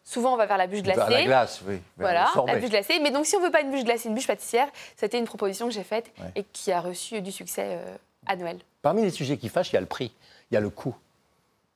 Souvent, 0.03 0.33
on 0.33 0.37
va 0.37 0.45
vers 0.45 0.57
la 0.57 0.67
bûche 0.67 0.81
glacée. 0.81 1.11
La 1.11 1.23
glace, 1.23 1.61
oui. 1.67 1.79
Voilà, 1.97 2.29
la 2.47 2.55
bûche 2.55 2.69
glacée. 2.69 2.99
Mais 3.01 3.11
donc, 3.11 3.25
si 3.25 3.35
on 3.35 3.41
veut 3.41 3.51
pas 3.51 3.61
une 3.61 3.71
bûche 3.71 3.83
glacée, 3.83 4.09
une 4.09 4.15
bûche 4.15 4.27
pâtissière, 4.27 4.67
c'était 4.95 5.19
une 5.19 5.25
proposition 5.25 5.67
que 5.67 5.73
j'ai 5.73 5.83
faite 5.83 6.11
et 6.35 6.43
qui 6.43 6.71
a 6.71 6.81
reçu 6.81 7.21
du 7.21 7.31
succès 7.31 7.77
euh, 7.77 7.95
à 8.25 8.35
Noël. 8.35 8.59
Parmi 8.81 9.03
les 9.03 9.11
sujets 9.11 9.37
qui 9.37 9.49
fâchent, 9.49 9.69
il 9.71 9.75
y 9.75 9.77
a 9.77 9.81
le 9.81 9.85
prix, 9.85 10.11
il 10.49 10.55
y 10.55 10.57
a 10.57 10.59
le 10.59 10.69
coût. 10.69 10.95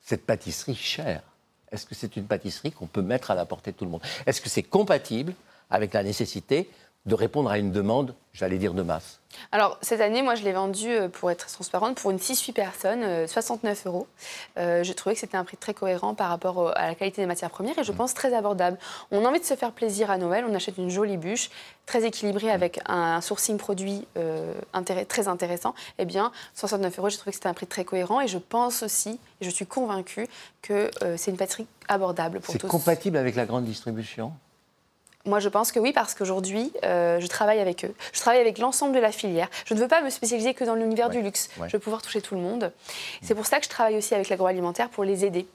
Cette 0.01 0.25
pâtisserie 0.25 0.75
chère, 0.75 1.21
est-ce 1.71 1.85
que 1.85 1.95
c'est 1.95 2.15
une 2.15 2.25
pâtisserie 2.25 2.71
qu'on 2.71 2.87
peut 2.87 3.01
mettre 3.01 3.31
à 3.31 3.35
la 3.35 3.45
portée 3.45 3.71
de 3.71 3.77
tout 3.77 3.85
le 3.85 3.91
monde? 3.91 4.01
Est-ce 4.25 4.41
que 4.41 4.49
c'est 4.49 4.63
compatible 4.63 5.33
avec 5.69 5.93
la 5.93 6.03
nécessité 6.03 6.69
de 7.05 7.15
répondre 7.15 7.49
à 7.49 7.57
une 7.57 7.71
demande, 7.71 8.15
j'allais 8.33 8.57
dire, 8.57 8.73
de 8.73 8.81
masse 8.81 9.19
alors, 9.51 9.77
cette 9.81 10.01
année, 10.01 10.21
moi, 10.21 10.35
je 10.35 10.43
l'ai 10.43 10.53
vendu, 10.53 10.89
euh, 10.89 11.09
pour 11.09 11.31
être 11.31 11.47
transparente, 11.47 11.97
pour 11.99 12.11
une 12.11 12.17
6-8 12.17 12.53
personnes, 12.53 13.27
69 13.27 13.85
euh, 13.85 13.89
euros. 13.89 14.07
Euh, 14.57 14.83
je 14.83 14.93
trouvais 14.93 15.15
que 15.15 15.21
c'était 15.21 15.37
un 15.37 15.43
prix 15.43 15.57
très 15.57 15.73
cohérent 15.73 16.15
par 16.15 16.29
rapport 16.29 16.75
à 16.75 16.87
la 16.87 16.95
qualité 16.95 17.21
des 17.21 17.27
matières 17.27 17.49
premières 17.49 17.77
et 17.77 17.83
je 17.83 17.91
mmh. 17.91 17.95
pense 17.95 18.13
très 18.13 18.33
abordable. 18.33 18.77
On 19.11 19.23
a 19.25 19.27
envie 19.27 19.39
de 19.39 19.45
se 19.45 19.55
faire 19.55 19.71
plaisir 19.71 20.11
à 20.11 20.17
Noël, 20.17 20.45
on 20.47 20.53
achète 20.55 20.77
une 20.77 20.89
jolie 20.89 21.17
bûche, 21.17 21.49
très 21.85 22.03
équilibrée 22.05 22.49
avec 22.49 22.79
un 22.87 23.21
sourcing 23.21 23.57
produit 23.57 24.07
très 25.07 25.27
intéressant. 25.27 25.75
Eh 25.99 26.05
bien, 26.05 26.31
69 26.55 26.97
euros, 26.97 27.09
j'ai 27.09 27.17
trouvé 27.17 27.31
que 27.31 27.35
c'était 27.35 27.49
un 27.49 27.53
prix 27.53 27.67
très 27.67 27.85
cohérent 27.85 28.21
et 28.21 28.27
je 28.27 28.39
pense 28.39 28.81
aussi, 28.81 29.19
et 29.41 29.45
je 29.45 29.49
suis 29.49 29.67
convaincue, 29.67 30.27
que 30.63 30.89
c'est 31.15 31.29
une 31.29 31.37
pâtisserie 31.37 31.67
abordable 31.87 32.39
pour 32.39 32.55
tous. 32.55 32.61
C'est 32.61 32.67
compatible 32.67 33.17
avec 33.17 33.35
la 33.35 33.45
grande 33.45 33.65
distribution? 33.65 34.33
Moi, 35.25 35.39
je 35.39 35.49
pense 35.49 35.71
que 35.71 35.79
oui, 35.79 35.91
parce 35.91 36.13
qu'aujourd'hui, 36.13 36.71
euh, 36.83 37.19
je 37.19 37.27
travaille 37.27 37.59
avec 37.59 37.85
eux. 37.85 37.93
Je 38.13 38.19
travaille 38.19 38.41
avec 38.41 38.57
l'ensemble 38.59 38.93
de 38.93 38.99
la 38.99 39.11
filière. 39.11 39.49
Je 39.65 39.73
ne 39.73 39.79
veux 39.79 39.87
pas 39.87 40.01
me 40.01 40.09
spécialiser 40.09 40.53
que 40.53 40.63
dans 40.63 40.75
l'univers 40.75 41.09
du 41.09 41.21
luxe. 41.21 41.49
Je 41.67 41.71
veux 41.71 41.79
pouvoir 41.79 42.01
toucher 42.01 42.21
tout 42.21 42.35
le 42.35 42.41
monde. 42.41 42.71
C'est 43.21 43.35
pour 43.35 43.45
ça 43.45 43.59
que 43.59 43.65
je 43.65 43.69
travaille 43.69 43.97
aussi 43.97 44.13
avec 44.13 44.29
l'agroalimentaire 44.29 44.89
pour 44.89 45.03
les 45.03 45.25
aider 45.25 45.47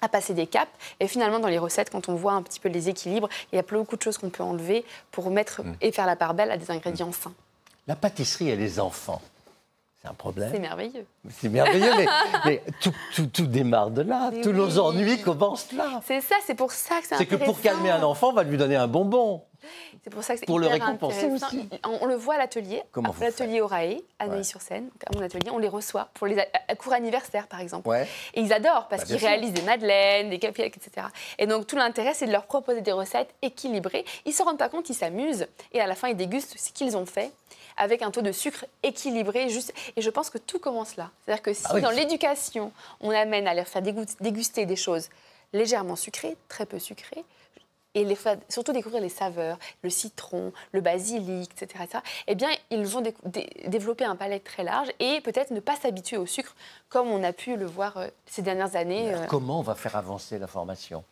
à 0.00 0.08
passer 0.08 0.34
des 0.34 0.46
caps. 0.46 0.70
Et 1.00 1.08
finalement, 1.08 1.40
dans 1.40 1.48
les 1.48 1.58
recettes, 1.58 1.90
quand 1.90 2.08
on 2.08 2.14
voit 2.14 2.32
un 2.32 2.42
petit 2.42 2.60
peu 2.60 2.68
les 2.68 2.88
équilibres, 2.88 3.28
il 3.52 3.56
y 3.56 3.58
a 3.58 3.62
beaucoup 3.62 3.96
de 3.96 4.02
choses 4.02 4.18
qu'on 4.18 4.30
peut 4.30 4.42
enlever 4.42 4.84
pour 5.10 5.30
mettre 5.30 5.62
mm. 5.62 5.76
et 5.80 5.92
faire 5.92 6.06
la 6.06 6.16
part 6.16 6.34
belle 6.34 6.50
à 6.50 6.56
des 6.56 6.70
ingrédients 6.70 7.12
sains. 7.12 7.34
La 7.86 7.96
pâtisserie 7.96 8.50
et 8.50 8.56
les 8.56 8.78
enfants. 8.78 9.22
C'est 10.00 10.08
un 10.08 10.14
problème. 10.14 10.50
C'est 10.52 10.60
merveilleux. 10.60 11.06
C'est 11.28 11.48
merveilleux, 11.48 11.90
mais, 12.44 12.62
tout, 12.80 13.46
démarre 13.46 13.90
de 13.90 14.02
là. 14.02 14.30
Tous 14.42 14.52
nos 14.52 14.78
ennuis 14.78 15.20
commencent 15.20 15.72
là. 15.72 16.00
C'est 16.06 16.20
ça, 16.20 16.36
c'est 16.46 16.54
pour 16.54 16.70
ça 16.70 17.00
que 17.00 17.08
c'est 17.08 17.16
C'est 17.16 17.26
que 17.26 17.34
pour 17.34 17.60
calmer 17.60 17.90
un 17.90 18.02
enfant, 18.04 18.28
on 18.28 18.32
va 18.32 18.44
lui 18.44 18.56
donner 18.56 18.76
un 18.76 18.86
bonbon. 18.86 19.42
C'est 20.04 20.10
pour 20.10 20.22
ça 20.22 20.34
que 20.34 20.40
c'est 20.40 20.46
Pour 20.46 20.60
le 20.60 20.68
récompenser 20.68 21.26
aussi. 21.26 21.68
On, 22.00 22.06
le 22.06 22.14
voit 22.14 22.34
à 22.34 22.38
l'atelier, 22.38 22.82
à 22.94 23.24
l'atelier 23.24 23.60
Orae, 23.60 23.96
à 24.20 24.28
Neuilly-sur-Seine, 24.28 24.88
à 25.04 25.16
mon 25.16 25.24
atelier, 25.24 25.50
on 25.50 25.58
les 25.58 25.68
reçoit 25.68 26.10
pour 26.14 26.28
les 26.28 26.46
cours 26.78 26.92
anniversaires, 26.92 27.48
par 27.48 27.60
exemple. 27.60 27.90
Et 28.34 28.40
ils 28.40 28.52
adorent 28.52 28.86
parce 28.86 29.02
bah, 29.02 29.06
qu'ils 29.08 29.26
réalisent 29.26 29.52
des 29.52 29.62
madeleines, 29.62 30.30
des 30.30 30.38
cupcakes, 30.38 30.76
etc. 30.76 31.08
Et 31.38 31.46
donc 31.48 31.66
tout 31.66 31.76
l'intérêt, 31.76 32.14
c'est 32.14 32.26
de 32.26 32.32
leur 32.32 32.46
proposer 32.46 32.82
des 32.82 32.92
recettes 32.92 33.34
équilibrées. 33.42 34.04
Ils 34.24 34.30
ne 34.30 34.34
se 34.34 34.42
rendent 34.44 34.58
pas 34.58 34.68
compte, 34.68 34.88
ils 34.90 34.94
s'amusent. 34.94 35.48
Et 35.72 35.80
à 35.80 35.88
la 35.88 35.96
fin, 35.96 36.06
ils 36.08 36.16
dégustent 36.16 36.56
ce 36.56 36.72
qu'ils 36.72 36.96
ont 36.96 37.06
fait 37.06 37.32
avec 37.78 38.02
un 38.02 38.10
taux 38.10 38.22
de 38.22 38.32
sucre 38.32 38.66
équilibré. 38.82 39.48
Juste... 39.48 39.72
Et 39.96 40.02
je 40.02 40.10
pense 40.10 40.30
que 40.30 40.38
tout 40.38 40.58
commence 40.58 40.96
là. 40.96 41.10
C'est-à-dire 41.24 41.42
que 41.42 41.54
si 41.54 41.64
ah 41.70 41.80
dans 41.80 41.90
l'éducation, 41.90 42.72
on 43.00 43.10
amène 43.10 43.48
à 43.48 43.54
leur 43.54 43.66
faire 43.66 43.82
déguster 43.82 44.66
des 44.66 44.76
choses 44.76 45.08
légèrement 45.52 45.96
sucrées, 45.96 46.36
très 46.48 46.66
peu 46.66 46.78
sucrées, 46.78 47.24
et 47.94 48.04
les, 48.04 48.16
surtout 48.48 48.72
découvrir 48.72 49.00
les 49.00 49.08
saveurs, 49.08 49.58
le 49.82 49.90
citron, 49.90 50.52
le 50.72 50.80
basilic, 50.80 51.50
etc., 51.60 51.98
eh 52.26 52.34
bien, 52.34 52.50
ils 52.70 52.84
vont 52.84 53.02
développer 53.66 54.04
un 54.04 54.14
palais 54.14 54.40
très 54.40 54.62
large 54.62 54.88
et 55.00 55.20
peut-être 55.22 55.50
ne 55.50 55.60
pas 55.60 55.76
s'habituer 55.76 56.16
au 56.16 56.26
sucre 56.26 56.54
comme 56.88 57.08
on 57.08 57.24
a 57.24 57.32
pu 57.32 57.56
le 57.56 57.66
voir 57.66 57.96
euh, 57.96 58.08
ces 58.26 58.42
dernières 58.42 58.76
années. 58.76 59.14
Euh. 59.14 59.26
comment 59.26 59.58
on 59.58 59.62
va 59.62 59.74
faire 59.74 59.96
avancer 59.96 60.38
la 60.38 60.46
formation? 60.46 61.02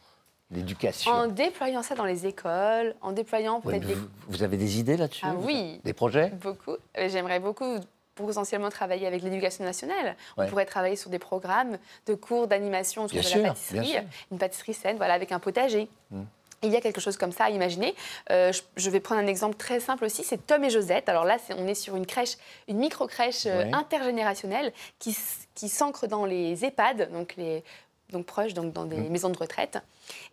L'éducation 0.50 1.12
En 1.12 1.26
déployant 1.26 1.82
ça 1.82 1.94
dans 1.94 2.04
les 2.04 2.26
écoles, 2.26 2.94
en 3.00 3.12
déployant 3.12 3.60
peut-être 3.60 3.86
Vous 4.28 4.42
avez 4.42 4.56
des 4.56 4.78
idées 4.78 4.96
là-dessus 4.96 5.24
Ah 5.26 5.34
oui. 5.36 5.80
Des 5.84 5.92
projets 5.92 6.30
Beaucoup. 6.30 6.76
J'aimerais 6.96 7.40
beaucoup 7.40 7.78
potentiellement 8.16 8.70
travailler 8.70 9.06
avec 9.06 9.22
l'éducation 9.22 9.64
nationale. 9.64 10.16
On 10.36 10.46
pourrait 10.46 10.64
travailler 10.64 10.96
sur 10.96 11.10
des 11.10 11.18
programmes 11.18 11.78
de 12.06 12.14
cours 12.14 12.48
d'animation 12.48 13.04
autour 13.04 13.20
de 13.20 13.42
la 13.42 13.48
pâtisserie, 13.48 13.96
une 14.32 14.38
pâtisserie 14.38 14.74
saine, 14.74 14.96
voilà, 14.96 15.14
avec 15.14 15.32
un 15.32 15.38
potager. 15.38 15.88
Hmm. 16.10 16.24
Il 16.62 16.72
y 16.72 16.76
a 16.76 16.80
quelque 16.80 17.02
chose 17.02 17.18
comme 17.18 17.32
ça 17.32 17.44
à 17.44 17.50
imaginer. 17.50 17.94
Euh, 18.30 18.50
je, 18.76 18.90
vais 18.90 18.98
prendre 18.98 19.20
un 19.20 19.26
exemple 19.26 19.56
très 19.56 19.78
simple 19.78 20.06
aussi, 20.06 20.24
c'est 20.24 20.46
Tom 20.46 20.64
et 20.64 20.70
Josette. 20.70 21.08
Alors 21.10 21.24
là, 21.24 21.36
on 21.56 21.66
est 21.66 21.74
sur 21.74 21.96
une 21.96 22.06
crèche, 22.06 22.36
une 22.66 22.78
micro-crèche 22.78 23.44
euh, 23.44 23.70
intergénérationnelle 23.72 24.72
qui, 24.98 25.14
qui 25.54 25.68
s'ancre 25.68 26.06
dans 26.06 26.24
les 26.24 26.64
EHPAD, 26.64 27.12
donc 27.12 27.34
les 27.36 27.62
donc 28.10 28.26
proches, 28.26 28.54
donc 28.54 28.72
dans 28.72 28.84
des 28.84 28.96
mmh. 28.96 29.08
maisons 29.08 29.30
de 29.30 29.38
retraite. 29.38 29.78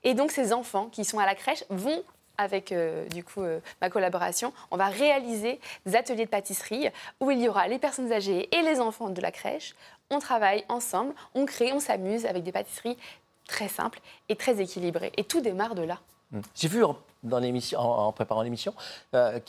Et 0.04 0.14
donc 0.14 0.32
ces 0.32 0.54
enfants 0.54 0.88
qui 0.88 1.06
sont 1.06 1.20
à 1.20 1.26
la 1.26 1.36
crèche 1.36 1.64
vont 1.70 2.04
avec 2.38 2.72
euh, 2.72 3.08
du 3.10 3.24
coup 3.24 3.42
euh, 3.42 3.60
ma 3.82 3.90
collaboration, 3.90 4.54
on 4.72 4.78
va 4.78 4.88
réaliser 4.88 5.60
des 5.86 5.96
ateliers 5.96 6.26
de 6.26 6.30
pâtisserie 6.30 6.90
où 7.20 7.30
il 7.32 7.40
y 7.40 7.48
aura 7.48 7.68
les 7.68 7.80
personnes 7.80 8.12
âgées 8.12 8.50
et 8.56 8.62
les 8.64 8.80
enfants 8.80 9.10
de 9.10 9.22
la 9.22 9.32
crèche. 9.32 9.76
On 10.10 10.20
travaille 10.20 10.66
ensemble, 10.70 11.14
on 11.36 11.46
crée, 11.46 11.72
on 11.74 11.80
s'amuse 11.80 12.26
avec 12.26 12.44
des 12.44 12.52
pâtisseries 12.52 12.98
très 13.48 13.68
simples 13.68 14.00
et 14.30 14.36
très 14.36 14.62
équilibrées. 14.62 15.12
Et 15.18 15.24
tout 15.24 15.42
démarre 15.42 15.76
de 15.76 15.84
là. 15.84 16.00
Mmh. 16.32 16.42
J'ai 16.56 16.68
vu 16.68 16.84
en, 16.84 16.98
dans 17.22 17.40
l'émission, 17.40 17.80
en, 17.80 18.08
en 18.08 18.12
préparant 18.12 18.42
l'émission 18.42 18.74
euh, 19.14 19.40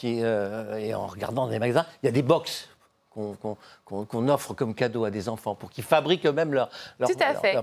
et 0.77 0.95
en 0.95 1.07
regardant 1.07 1.47
dans 1.47 1.51
les 1.51 1.59
magasins, 1.59 1.87
il 2.03 2.07
y 2.07 2.09
a 2.09 2.13
des 2.13 2.23
box 2.23 2.69
qu'on 3.15 4.29
offre 4.29 4.55
comme 4.55 4.75
cadeau 4.75 5.05
à 5.05 5.11
des 5.11 5.29
enfants 5.29 5.55
pour 5.55 5.71
qu'ils 5.71 5.85
fabriquent 5.85 6.27
eux-mêmes 6.27 6.53
leur, 6.53 6.71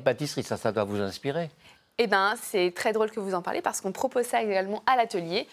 pâtisserie. 0.03 0.43
Ça, 0.43 0.57
ça 0.57 0.71
doit 0.71 0.83
vous 0.83 0.99
inspirer. 1.01 1.49
Eh 1.97 2.07
bien, 2.07 2.35
c'est 2.41 2.73
très 2.75 2.93
drôle 2.93 3.11
que 3.11 3.19
vous 3.19 3.33
en 3.35 3.41
parlez 3.41 3.61
parce 3.61 3.81
qu'on 3.81 3.91
propose 3.91 4.25
ça 4.25 4.41
également 4.41 4.81
à 4.85 4.95
l'atelier. 4.95 5.47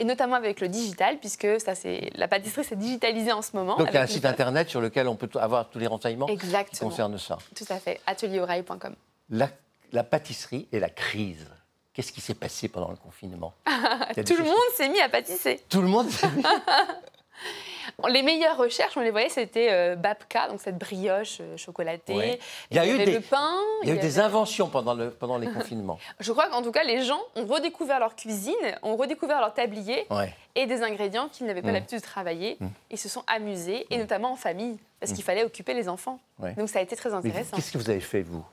Et 0.00 0.04
notamment 0.04 0.34
avec 0.34 0.60
le 0.60 0.68
digital, 0.68 1.18
puisque 1.18 1.60
ça, 1.60 1.76
c'est 1.76 2.10
la 2.14 2.26
pâtisserie 2.26 2.64
s'est 2.64 2.74
digitalisée 2.74 3.32
en 3.32 3.42
ce 3.42 3.56
moment. 3.56 3.76
Donc 3.76 3.88
il 3.90 3.94
y 3.94 3.98
a 3.98 4.02
un 4.02 4.06
site 4.08 4.24
internet 4.24 4.68
sur 4.68 4.80
lequel 4.80 5.06
on 5.06 5.14
peut 5.14 5.28
avoir 5.38 5.70
tous 5.70 5.78
les 5.78 5.86
renseignements 5.86 6.26
qui 6.26 6.32
Exactement. 6.32 6.90
concernent 6.90 7.18
ça. 7.18 7.38
Tout 7.54 7.64
à 7.68 7.78
fait. 7.78 8.00
Atelieroreille.com. 8.06 8.94
La, 9.30 9.48
la 9.92 10.02
pâtisserie 10.02 10.66
et 10.72 10.80
la 10.80 10.88
crise. 10.90 11.46
Qu'est-ce 11.92 12.10
qui 12.10 12.20
s'est 12.20 12.34
passé 12.34 12.66
pendant 12.68 12.90
le 12.90 12.96
confinement? 12.96 13.54
Tout 13.66 14.36
le 14.36 14.44
monde 14.44 14.54
s'est 14.74 14.88
mis 14.88 15.00
à 15.00 15.08
pâtisser. 15.08 15.60
Tout 15.68 15.80
le 15.80 15.86
monde 15.86 16.10
s'est 16.10 16.28
mis- 16.30 16.42
Les 18.08 18.22
meilleures 18.22 18.56
recherches, 18.56 18.96
on 18.96 19.00
les 19.00 19.10
voyait, 19.10 19.28
c'était 19.28 19.68
euh, 19.70 19.96
babka, 19.96 20.48
donc 20.48 20.60
cette 20.60 20.78
brioche 20.78 21.38
euh, 21.40 21.56
chocolatée. 21.56 22.14
Ouais. 22.14 22.38
Il 22.70 22.76
y 22.76 22.80
a 22.80 22.86
eu 22.86 22.98
des- 22.98 23.12
le 23.14 23.20
pain. 23.20 23.54
Il 23.82 23.88
y 23.88 23.92
a 23.92 23.94
eu 23.94 23.98
des 23.98 24.18
avait- 24.18 24.26
inventions 24.26 24.68
pendant, 24.68 24.94
le, 24.94 25.10
pendant 25.10 25.38
les 25.38 25.46
confinements. 25.48 25.98
Je 26.20 26.32
crois 26.32 26.48
qu'en 26.48 26.62
tout 26.62 26.72
cas, 26.72 26.84
les 26.84 27.02
gens 27.02 27.20
ont 27.36 27.46
redécouvert 27.46 27.98
leur 28.00 28.14
cuisine, 28.16 28.54
ont 28.82 28.96
redécouvert 28.96 29.40
leur 29.40 29.52
tablier 29.54 30.06
Ouais. 30.10 30.32
et 30.54 30.66
des 30.66 30.82
ingrédients 30.82 31.28
qu'ils 31.28 31.46
n'avaient 31.46 31.62
pas 31.62 31.70
Mm. 31.70 31.74
l'habitude 31.74 31.98
de 31.98 32.02
travailler. 32.04 32.58
Ils 32.90 32.98
se 32.98 33.08
sont 33.08 33.24
amusés, 33.26 33.86
et 33.90 33.96
notamment 33.98 34.32
en 34.32 34.36
famille, 34.36 34.78
parce 35.00 35.12
qu'il 35.12 35.24
fallait 35.24 35.44
occuper 35.44 35.74
les 35.74 35.88
enfants. 35.88 36.18
Mm. 36.38 36.42
Ouais. 36.44 36.54
Donc 36.54 36.68
ça 36.68 36.78
a 36.78 36.82
été 36.82 36.96
très 36.96 37.12
intéressant. 37.12 37.56
qu'est-ce 37.56 37.72
que 37.72 37.78
vous 37.78 37.90
avez 37.90 38.00
fait, 38.00 38.22
vous, 38.22 38.44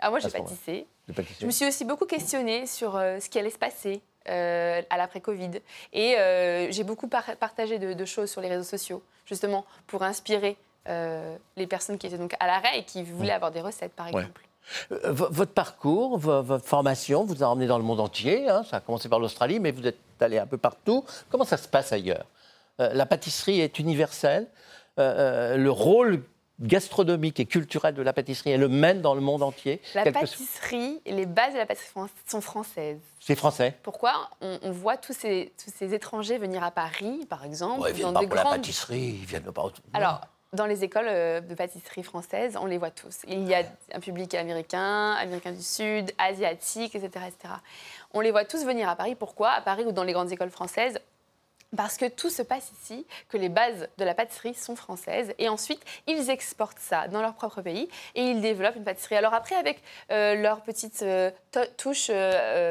Ah, 0.00 0.10
moi, 0.10 0.18
j'ai 0.20 0.30
pâtissé. 0.30 0.86
Je 1.40 1.46
me 1.46 1.50
suis 1.50 1.66
aussi 1.66 1.84
beaucoup 1.84 2.04
questionnée 2.04 2.66
sur 2.66 2.94
euh, 2.96 3.18
ce 3.18 3.28
qui 3.30 3.38
allait 3.38 3.50
se 3.50 3.58
passer 3.58 4.00
euh, 4.28 4.82
à 4.90 4.96
l'après-Covid. 4.96 5.50
Et 5.92 6.16
euh, 6.18 6.70
j'ai 6.70 6.84
beaucoup 6.84 7.08
par- 7.08 7.36
partagé 7.36 7.78
de, 7.78 7.92
de 7.92 8.04
choses 8.04 8.30
sur 8.30 8.40
les 8.40 8.48
réseaux 8.48 8.62
sociaux, 8.64 9.02
justement, 9.26 9.64
pour 9.86 10.02
inspirer 10.02 10.56
euh, 10.88 11.36
les 11.56 11.66
personnes 11.66 11.98
qui 11.98 12.06
étaient 12.06 12.18
donc 12.18 12.34
à 12.40 12.46
l'arrêt 12.46 12.78
et 12.78 12.84
qui 12.84 13.02
voulaient 13.02 13.32
avoir 13.32 13.50
des 13.50 13.60
recettes, 13.60 13.92
par 13.92 14.08
exemple. 14.08 14.42
Vo- 14.90 15.28
Votre 15.30 15.52
parcours, 15.52 16.18
vo- 16.18 16.42
votre 16.42 16.66
formation 16.66 17.24
vous 17.24 17.42
a 17.42 17.46
emmené 17.46 17.66
dans 17.66 17.78
le 17.78 17.84
monde 17.84 18.00
entier. 18.00 18.48
hein. 18.48 18.62
Ça 18.70 18.76
a 18.78 18.80
commencé 18.80 19.08
par 19.08 19.18
l'Australie, 19.18 19.60
mais 19.60 19.70
vous 19.72 19.86
êtes 19.86 19.98
allé 20.20 20.38
un 20.38 20.46
peu 20.46 20.58
partout. 20.58 21.04
Comment 21.30 21.44
ça 21.44 21.56
se 21.56 21.68
passe 21.68 21.92
ailleurs? 21.92 22.26
La 22.78 23.06
pâtisserie 23.06 23.60
est 23.60 23.78
universelle. 23.78 24.46
Le 24.98 25.68
rôle 25.68 26.22
gastronomique 26.60 27.40
et 27.40 27.46
culturel 27.46 27.94
de 27.94 28.02
la 28.02 28.12
pâtisserie, 28.12 28.50
elle 28.50 28.60
le 28.60 28.68
mène 28.68 29.00
dans 29.00 29.14
le 29.14 29.20
monde 29.20 29.42
entier. 29.42 29.80
La 29.94 30.04
Quelque- 30.04 30.20
pâtisserie, 30.20 31.00
les 31.06 31.26
bases 31.26 31.52
de 31.54 31.58
la 31.58 31.66
pâtisserie 31.66 32.08
sont 32.26 32.40
françaises. 32.40 33.00
C'est 33.20 33.36
français. 33.36 33.76
Pourquoi 33.82 34.30
on, 34.40 34.58
on 34.62 34.70
voit 34.72 34.96
tous 34.96 35.12
ces, 35.12 35.52
tous 35.62 35.70
ces 35.74 35.94
étrangers 35.94 36.38
venir 36.38 36.62
à 36.64 36.70
Paris, 36.70 37.26
par 37.28 37.44
exemple, 37.44 37.80
Ouais, 37.80 37.90
ils 37.90 37.96
viennent 37.96 38.12
dans 38.12 38.20
pas 38.20 38.26
pour 38.26 38.34
la 38.36 38.42
grandes 38.42 38.54
pâtisserie, 38.56 39.18
ils 39.20 39.26
viennent 39.26 39.42
pas. 39.52 39.66
Alors, 39.92 40.20
dans 40.54 40.64
les 40.66 40.82
écoles 40.82 41.08
euh, 41.08 41.40
de 41.40 41.54
pâtisserie 41.54 42.02
françaises, 42.02 42.56
on 42.58 42.64
les 42.66 42.78
voit 42.78 42.90
tous. 42.90 43.18
Il 43.28 43.46
y 43.46 43.54
a 43.54 43.62
un 43.92 44.00
public 44.00 44.34
américain, 44.34 45.12
américain 45.12 45.52
du 45.52 45.62
Sud, 45.62 46.10
asiatique, 46.16 46.94
etc., 46.94 47.26
etc. 47.28 47.54
On 48.14 48.20
les 48.20 48.30
voit 48.30 48.46
tous 48.46 48.64
venir 48.64 48.88
à 48.88 48.96
Paris. 48.96 49.14
Pourquoi? 49.14 49.50
À 49.50 49.60
Paris 49.60 49.84
ou 49.84 49.92
dans 49.92 50.04
les 50.04 50.14
grandes 50.14 50.32
écoles 50.32 50.48
françaises 50.50 50.98
parce 51.76 51.96
que 51.98 52.06
tout 52.08 52.30
se 52.30 52.42
passe 52.42 52.72
ici, 52.80 53.06
que 53.28 53.36
les 53.36 53.48
bases 53.48 53.88
de 53.98 54.04
la 54.04 54.14
pâtisserie 54.14 54.54
sont 54.54 54.74
françaises, 54.76 55.34
et 55.38 55.48
ensuite 55.48 55.80
ils 56.06 56.30
exportent 56.30 56.78
ça 56.78 57.08
dans 57.08 57.20
leur 57.20 57.34
propre 57.34 57.60
pays 57.62 57.88
et 58.14 58.22
ils 58.22 58.40
développent 58.40 58.76
une 58.76 58.84
pâtisserie. 58.84 59.16
Alors 59.16 59.34
après, 59.34 59.54
avec 59.54 59.82
euh, 60.10 60.34
leur 60.36 60.62
petite 60.62 61.02
euh, 61.02 61.30
to- 61.52 61.60
touche 61.76 62.08
euh, 62.10 62.14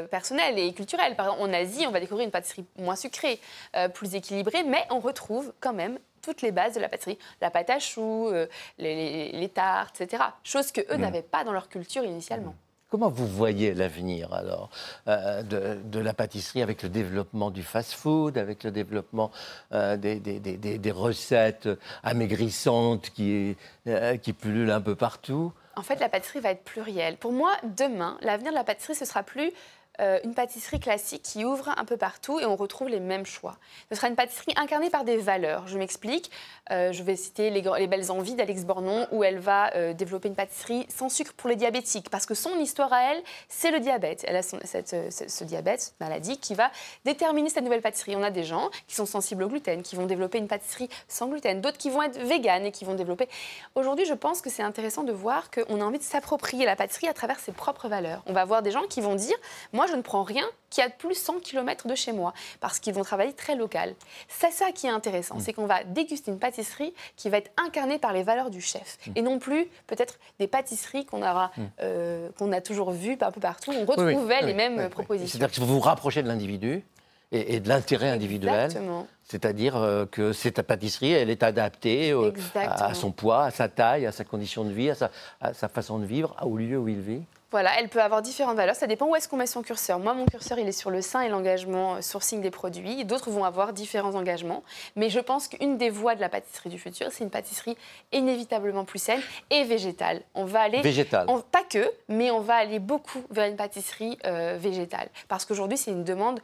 euh, 0.03 0.07
personnelle 0.07 0.57
et 0.57 0.73
culturelle. 0.73 1.15
Par 1.15 1.27
exemple, 1.27 1.43
en 1.43 1.53
Asie, 1.53 1.85
on 1.87 1.91
va 1.91 1.99
découvrir 1.99 2.25
une 2.25 2.31
pâtisserie 2.31 2.65
moins 2.77 2.95
sucrée, 2.95 3.39
euh, 3.75 3.87
plus 3.87 4.15
équilibrée, 4.15 4.63
mais 4.63 4.83
on 4.89 4.99
retrouve 4.99 5.53
quand 5.59 5.73
même 5.73 5.99
toutes 6.23 6.41
les 6.41 6.51
bases 6.51 6.73
de 6.73 6.79
la 6.81 6.89
pâtisserie, 6.89 7.19
la 7.39 7.49
pâte 7.51 7.69
à 7.69 7.79
choux, 7.79 8.29
les, 8.31 8.47
les- 8.95 9.31
les 9.31 9.49
tartes, 9.49 10.01
etc. 10.01 10.23
Chose 10.43 10.71
que 10.71 10.81
eux 10.91 10.97
n'avaient 10.97 11.21
pas 11.21 11.43
dans 11.45 11.53
leur 11.53 11.69
culture 11.69 12.03
initialement. 12.03 12.55
Comment 12.89 13.09
vous 13.09 13.27
voyez 13.27 13.73
l'avenir 13.73 14.33
alors 14.33 14.69
euh, 15.09 15.43
de, 15.43 15.99
la 15.99 16.13
pâtisserie 16.13 16.61
avec 16.61 16.83
le 16.83 16.89
développement 16.89 17.51
du 17.51 17.61
fast-food, 17.61 18.37
avec 18.37 18.63
le 18.63 18.71
développement 18.71 19.29
euh, 19.73 19.97
des- 19.97 20.19
des 20.19 20.91
recettes 20.91 21.67
amaigrissantes 22.03 23.09
qui, 23.09 23.57
euh, 23.87 24.15
qui 24.17 24.31
pullulent 24.31 24.71
un 24.71 24.81
peu 24.81 24.95
partout? 24.95 25.51
En 25.75 25.83
fait, 25.83 25.99
la 25.99 26.09
pâtisserie 26.09 26.39
va 26.39 26.49
être 26.51 26.63
plurielle. 26.63 27.17
Pour 27.17 27.33
moi, 27.33 27.51
demain, 27.77 28.17
l'avenir 28.21 28.51
de 28.51 28.57
la 28.57 28.63
pâtisserie, 28.63 28.95
ce 28.95 29.05
sera 29.05 29.21
plus 29.21 29.51
euh, 29.99 30.19
une 30.23 30.33
pâtisserie 30.33 30.79
classique 30.79 31.23
qui 31.23 31.43
ouvre 31.43 31.69
un 31.75 31.85
peu 31.85 31.97
partout 31.97 32.39
et 32.39 32.45
on 32.45 32.55
retrouve 32.55 32.89
les 32.89 32.99
mêmes 32.99 33.25
choix. 33.25 33.57
Ce 33.89 33.95
sera 33.95 34.07
une 34.07 34.15
pâtisserie 34.15 34.53
incarnée 34.55 34.89
par 34.89 35.03
des 35.03 35.17
valeurs. 35.17 35.67
Je 35.67 35.77
m'explique. 35.77 36.29
Euh, 36.71 36.91
je 36.91 37.01
vais 37.01 37.15
citer 37.15 37.49
les, 37.49 37.87
belles 37.87 38.11
envies 38.11 38.35
d'Alex 38.35 38.63
Bornon, 38.63 39.07
où 39.11 39.23
elle 39.23 39.39
va 39.39 39.73
euh, 39.75 39.93
développer 39.93 40.27
une 40.27 40.35
pâtisserie 40.35 40.85
sans 40.89 41.09
sucre 41.09 41.33
pour 41.33 41.49
les 41.49 41.55
diabétiques, 41.55 42.09
parce 42.09 42.25
que 42.25 42.35
son 42.35 42.55
histoire 42.59 42.91
à 42.93 43.13
elle, 43.13 43.23
c'est 43.47 43.71
le 43.71 43.79
diabète. 43.79 44.23
Elle 44.27 44.35
a 44.35 44.41
ce, 44.43 45.43
diabète, 45.45 45.81
cette 45.81 45.99
maladie, 45.99 46.37
qui 46.37 46.53
va 46.53 46.71
déterminer 47.05 47.49
cette 47.49 47.63
nouvelle 47.63 47.81
pâtisserie. 47.81 48.15
On 48.15 48.23
a 48.23 48.31
des 48.31 48.43
gens 48.43 48.69
qui 48.87 48.95
sont 48.95 49.05
sensibles 49.05 49.43
au 49.43 49.47
gluten, 49.47 49.81
qui 49.81 49.95
vont 49.95 50.05
développer 50.05 50.37
une 50.37 50.47
pâtisserie 50.47 50.89
sans 51.07 51.27
gluten, 51.27 51.61
d'autres 51.61 51.77
qui 51.77 51.89
vont 51.89 52.03
être 52.03 52.19
véganes 52.19 52.65
et 52.65 52.71
qui 52.71 52.85
vont 52.85 52.95
développer. 52.95 53.27
Aujourd'hui, 53.75 54.05
je 54.05 54.13
pense 54.13 54.41
que 54.41 54.49
c'est 54.49 54.63
intéressant 54.63 55.03
de 55.03 55.13
voir 55.13 55.49
qu'on 55.49 55.81
a 55.81 55.83
envie 55.83 55.99
de 55.99 56.03
s'approprier 56.03 56.65
la 56.65 56.75
pâtisserie 56.75 57.07
à 57.07 57.13
travers 57.13 57.39
ses 57.39 57.51
propres 57.51 57.87
valeurs. 57.87 58.21
On 58.25 58.33
va 58.33 58.41
avoir 58.41 58.61
des 58.61 58.71
gens 58.71 58.83
qui 58.89 59.01
vont 59.01 59.15
dire 59.15 59.35
Moi, 59.73 59.86
je 59.87 59.95
ne 59.95 60.01
prends 60.01 60.23
rien 60.23 60.45
qui 60.69 60.81
a 60.81 60.89
plus 60.89 61.15
100 61.15 61.39
km 61.39 61.87
de 61.87 61.95
chez 61.95 62.11
moi, 62.11 62.33
parce 62.59 62.79
qu'ils 62.79 62.93
vont 62.93 63.03
travailler 63.03 63.33
très 63.33 63.55
local. 63.55 63.95
C'est 64.27 64.51
ça 64.51 64.71
qui 64.71 64.87
est 64.87 64.89
intéressant, 64.89 65.39
c'est 65.39 65.53
qu'on 65.53 65.65
va 65.65 65.83
déguster 65.83 66.31
une 66.31 66.39
pâtisserie 66.39 66.93
qui 67.15 67.29
va 67.29 67.37
être 67.37 67.51
incarnée 67.57 67.99
par 67.99 68.13
les 68.13 68.23
valeurs 68.23 68.49
du 68.49 68.61
chef, 68.61 68.97
et 69.15 69.21
non 69.21 69.39
plus 69.39 69.67
peut-être 69.87 70.19
des 70.39 70.47
pâtisseries 70.47 71.05
qu'on 71.05 71.21
aura, 71.21 71.51
euh, 71.81 72.29
qu'on 72.37 72.51
a 72.51 72.61
toujours 72.61 72.91
vues 72.91 73.17
un 73.21 73.31
peu 73.31 73.39
partout. 73.39 73.71
On 73.71 73.81
oui, 73.81 73.85
retrouvait 73.87 74.39
oui, 74.41 74.47
les 74.47 74.53
mêmes 74.53 74.77
oui, 74.77 74.89
propositions. 74.89 75.39
C'est-à-dire 75.39 75.55
que 75.55 75.61
vous 75.61 75.75
vous 75.75 75.79
rapprochez 75.79 76.21
de 76.21 76.27
l'individu 76.27 76.83
et, 77.31 77.55
et 77.55 77.59
de 77.59 77.69
l'intérêt 77.69 78.09
individuel. 78.09 78.65
Exactement. 78.65 79.07
C'est-à-dire 79.23 79.75
euh, 79.75 80.05
que 80.05 80.31
cette 80.31 80.61
pâtisserie, 80.61 81.11
elle 81.11 81.29
est 81.29 81.43
adaptée 81.43 82.11
euh, 82.11 82.31
à 82.55 82.93
son 82.93 83.11
poids, 83.11 83.43
à 83.43 83.51
sa 83.51 83.67
taille, 83.67 84.05
à 84.05 84.11
sa 84.11 84.23
condition 84.23 84.63
de 84.63 84.71
vie, 84.71 84.89
à 84.89 84.95
sa, 84.95 85.11
à 85.41 85.53
sa 85.53 85.67
façon 85.67 85.99
de 85.99 86.05
vivre, 86.05 86.35
au 86.41 86.57
lieu 86.57 86.77
où 86.77 86.87
il 86.87 87.01
vit. 87.01 87.23
Voilà, 87.49 87.79
elle 87.79 87.87
peut 87.87 88.01
avoir 88.01 88.21
différentes 88.21 88.57
valeurs. 88.57 88.75
Ça 88.75 88.87
dépend 88.87 89.07
où 89.07 89.15
est-ce 89.15 89.29
qu'on 89.29 89.37
met 89.37 89.47
son 89.47 89.61
curseur. 89.61 89.99
Moi, 89.99 90.13
mon 90.13 90.25
curseur, 90.25 90.59
il 90.59 90.67
est 90.67 90.73
sur 90.73 90.89
le 90.91 91.01
sein 91.01 91.21
et 91.21 91.29
l'engagement 91.29 91.95
euh, 91.95 92.01
sourcing 92.01 92.41
des 92.41 92.51
produits. 92.51 93.05
D'autres 93.05 93.31
vont 93.31 93.45
avoir 93.45 93.71
différents 93.71 94.15
engagements. 94.15 94.63
Mais 94.97 95.09
je 95.09 95.19
pense 95.21 95.47
qu'une 95.47 95.77
des 95.77 95.89
voies 95.89 96.15
de 96.15 96.19
la 96.19 96.27
pâtisserie 96.27 96.69
du 96.69 96.77
futur, 96.77 97.07
c'est 97.11 97.23
une 97.23 97.29
pâtisserie 97.29 97.77
inévitablement 98.11 98.83
plus 98.83 98.99
saine 98.99 99.21
et 99.49 99.63
végétale. 99.63 100.21
On 100.35 100.43
va 100.43 100.59
aller 100.61 100.81
Végétal. 100.81 101.25
on- 101.29 101.39
pas 101.39 101.63
que, 101.63 101.89
mais 102.09 102.31
on 102.31 102.41
va 102.41 102.55
aller 102.55 102.79
beaucoup 102.79 103.23
vers 103.29 103.49
une 103.49 103.55
pâtisserie 103.55 104.17
euh, 104.25 104.57
végétale. 104.59 105.07
Parce 105.29 105.45
qu'aujourd'hui, 105.45 105.77
c'est 105.77 105.91
une 105.91 106.03
demande 106.03 106.41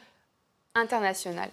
internationale. 0.75 1.49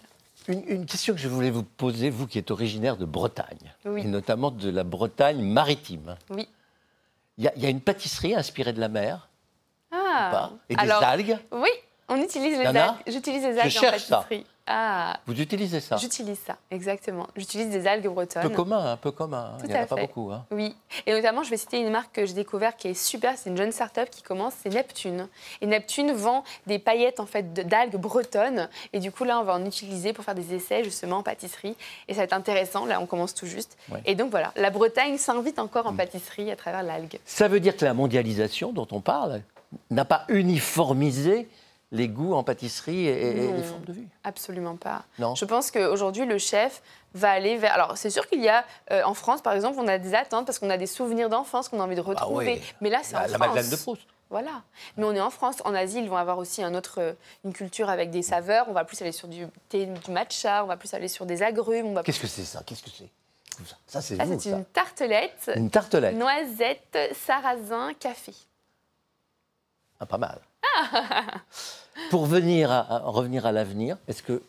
Une, 0.47 0.63
une 0.67 0.85
question 0.85 1.13
que 1.13 1.19
je 1.19 1.27
voulais 1.27 1.51
vous 1.51 1.63
poser, 1.63 2.09
vous 2.09 2.25
qui 2.25 2.39
êtes 2.39 2.51
originaire 2.51 2.95
de 2.97 3.05
Bretagne, 3.05 3.73
Oui. 3.85 4.01
et 4.01 4.07
notamment 4.07 4.49
de 4.49 4.69
la 4.69 4.83
Bretagne 4.83 5.41
maritime. 5.43 6.15
Oui. 6.29 6.47
Il 7.37 7.43
y, 7.43 7.47
a- 7.47 7.53
il 7.57 7.61
y 7.63 7.65
a 7.65 7.69
une 7.69 7.81
pâtisserie 7.81 8.33
inspirée 8.33 8.73
de 8.73 8.79
la 8.79 8.87
mer 8.87 9.27
Ah. 10.13 10.29
pas 10.31 10.51
et 10.69 10.75
des 10.75 10.81
Alors, 10.81 11.03
algues. 11.03 11.37
Oui, 11.51 11.69
on 12.09 12.17
utilise 12.21 12.57
les 12.57 12.67
en 12.67 12.75
algues. 12.75 12.95
J'utilise 13.07 13.43
les 13.43 13.57
algues 13.59 13.67
en 13.77 13.81
cherche 13.81 14.03
ça. 14.03 14.17
pâtisserie. 14.17 14.45
Ah, 14.73 15.17
Vous 15.25 15.41
utilisez 15.41 15.79
ça 15.81 15.97
j'utilise 15.97 16.37
ça, 16.45 16.55
exactement. 16.69 17.27
J'utilise 17.35 17.69
des 17.71 17.87
algues 17.87 18.07
bretonnes. 18.07 18.43
Peu 18.43 18.49
commun, 18.49 18.91
un 18.91 18.95
peu 18.95 19.11
commun. 19.11 19.57
Tout 19.59 19.65
Il 19.65 19.71
n'y 19.73 19.77
en 19.77 19.83
a 19.83 19.85
pas 19.87 19.95
beaucoup. 19.95 20.31
hein. 20.31 20.45
Oui, 20.51 20.75
et 21.05 21.11
notamment, 21.13 21.41
je 21.43 21.49
vais 21.49 21.57
citer 21.57 21.79
une 21.79 21.89
marque 21.89 22.13
que 22.13 22.25
j'ai 22.27 22.33
découverte 22.35 22.77
qui 22.77 22.89
est 22.89 22.93
super, 22.93 23.37
c'est 23.37 23.49
une 23.49 23.57
jeune 23.57 23.71
start-up 23.71 24.09
qui 24.11 24.21
commence, 24.21 24.53
c'est 24.61 24.69
Neptune. 24.69 25.27
Et 25.61 25.65
Neptune 25.65 26.11
vend 26.13 26.43
des 26.67 26.77
paillettes 26.77 27.19
en 27.19 27.25
fait 27.25 27.51
d'algues 27.53 27.97
bretonnes, 27.97 28.69
et 28.93 28.99
du 28.99 29.11
coup 29.11 29.23
là, 29.23 29.39
on 29.39 29.43
va 29.43 29.55
en 29.55 29.65
utiliser 29.65 30.13
pour 30.13 30.23
faire 30.23 30.35
des 30.35 30.53
essais 30.53 30.83
justement 30.83 31.17
en 31.17 31.23
pâtisserie, 31.23 31.75
et 32.07 32.13
ça 32.13 32.19
va 32.19 32.23
être 32.25 32.33
intéressant. 32.33 32.85
Là, 32.85 33.01
on 33.01 33.07
commence 33.07 33.33
tout 33.33 33.47
juste. 33.47 33.77
Ouais. 33.91 34.01
Et 34.05 34.13
donc 34.15 34.29
voilà, 34.29 34.53
la 34.55 34.69
Bretagne 34.69 35.17
s'invite 35.17 35.57
encore 35.57 35.87
en 35.87 35.93
pâtisserie 35.95 36.51
à 36.51 36.55
travers 36.55 36.83
l'algue. 36.83 37.19
Ça 37.25 37.47
veut 37.47 37.59
dire 37.59 37.75
que 37.75 37.83
la 37.83 37.95
mondialisation 37.95 38.71
dont 38.73 38.87
on 38.91 39.01
parle 39.01 39.41
n'a 39.89 40.05
pas 40.05 40.25
uniformisé 40.29 41.49
les 41.91 42.07
goûts 42.07 42.33
en 42.33 42.43
pâtisserie 42.43 43.07
et, 43.07 43.33
les 43.33 43.63
formes 43.63 43.83
de 43.83 43.93
vue. 43.93 44.07
Absolument 44.23 44.77
pas. 44.77 45.03
Non. 45.19 45.35
Je 45.35 45.43
pense 45.43 45.71
qu'aujourd'hui, 45.71 46.25
le 46.25 46.37
chef 46.37 46.81
va 47.13 47.31
aller 47.31 47.57
vers. 47.57 47.73
Alors, 47.73 47.97
c'est 47.97 48.09
sûr 48.09 48.27
qu'il 48.27 48.41
y 48.41 48.47
a, 48.47 48.63
euh, 48.91 49.03
en 49.03 49.13
France, 49.13 49.41
par 49.41 49.53
exemple, 49.53 49.77
on 49.79 49.87
a 49.87 49.97
des 49.97 50.15
attentes 50.15 50.45
parce 50.45 50.57
qu'on 50.57 50.69
a 50.69 50.77
des 50.77 50.87
souvenirs 50.87 51.29
d'enfance 51.29 51.67
qu'on 51.67 51.81
a 51.81 51.83
envie 51.83 51.95
de 51.95 52.01
retrouver. 52.01 52.53
oui. 52.53 52.73
Mais 52.79 52.89
là, 52.89 52.99
c'est 53.03 53.15
en 53.15 53.19
La, 53.19 53.27
la 53.27 53.37
France. 53.37 53.47
Madeleine 53.55 53.69
de 53.69 53.75
Proust. 53.75 54.01
Voilà. 54.29 54.63
Mais 54.95 55.03
on 55.03 55.13
est 55.13 55.19
en 55.19 55.29
France. 55.29 55.57
En 55.65 55.75
Asie, 55.75 55.99
ils 55.99 56.09
vont 56.09 56.15
avoir 56.15 56.37
aussi 56.37 56.63
un 56.63 56.73
autre, 56.73 57.01
euh, 57.01 57.13
une 57.43 57.51
culture 57.51 57.89
avec 57.89 58.09
des 58.09 58.21
saveurs. 58.21 58.67
On 58.69 58.73
va 58.73 58.85
plus 58.85 59.01
aller 59.01 59.11
sur 59.11 59.27
du 59.27 59.45
thé, 59.67 59.87
du 59.87 60.11
matcha, 60.11 60.63
on 60.63 60.67
va 60.67 60.77
plus 60.77 60.93
aller 60.93 61.09
sur 61.09 61.25
des 61.25 61.43
agrumes. 61.43 61.87
on 61.87 61.93
va 61.93 62.03
Qu'est-ce 62.03 62.21
que 62.21 62.27
c'est 62.27 62.45
ça? 62.45 62.63
Qu'est-ce 62.65 62.83
que 62.83 62.89
c'est? 62.89 63.09
Ça, 63.85 64.01
ça, 64.01 64.01
c'est 64.01 64.49
une 64.49 64.65
tartelette, 64.65 65.51
Une 65.55 65.69
tartelette. 65.69 66.15
noisette, 66.15 66.97
sarrasin, 67.13 67.91
café. 67.99 68.33
Ah, 70.01 70.07
pas 70.07 70.17
mal. 70.17 70.39
Pour 72.09 72.25
venir 72.25 72.71
à, 72.71 72.99
revenir 73.05 73.45
à 73.45 73.51
l'avenir, 73.51 73.97
est-ce 74.07 74.23
que 74.23 74.41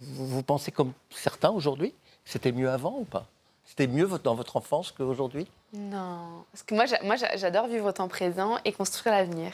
vous, 0.00 0.42
pensez 0.42 0.72
comme 0.72 0.92
certains 1.10 1.50
aujourd'hui 1.50 1.92
C'était 2.24 2.52
mieux 2.52 2.70
avant 2.70 2.96
ou 2.98 3.04
pas? 3.04 3.26
C'était 3.66 3.86
mieux 3.86 4.08
dans 4.22 4.34
votre 4.34 4.56
enfance 4.56 4.92
qu'aujourd'hui? 4.92 5.46
Non. 5.74 6.44
Parce 6.50 6.62
que 6.62 6.74
moi, 6.74 6.84
moi, 7.02 7.16
j'a- 7.16 7.36
j'adore 7.36 7.66
vivre 7.66 7.86
au 7.86 7.92
temps 7.92 8.08
présent 8.08 8.58
et 8.64 8.72
construire 8.72 9.14
l'avenir. 9.14 9.52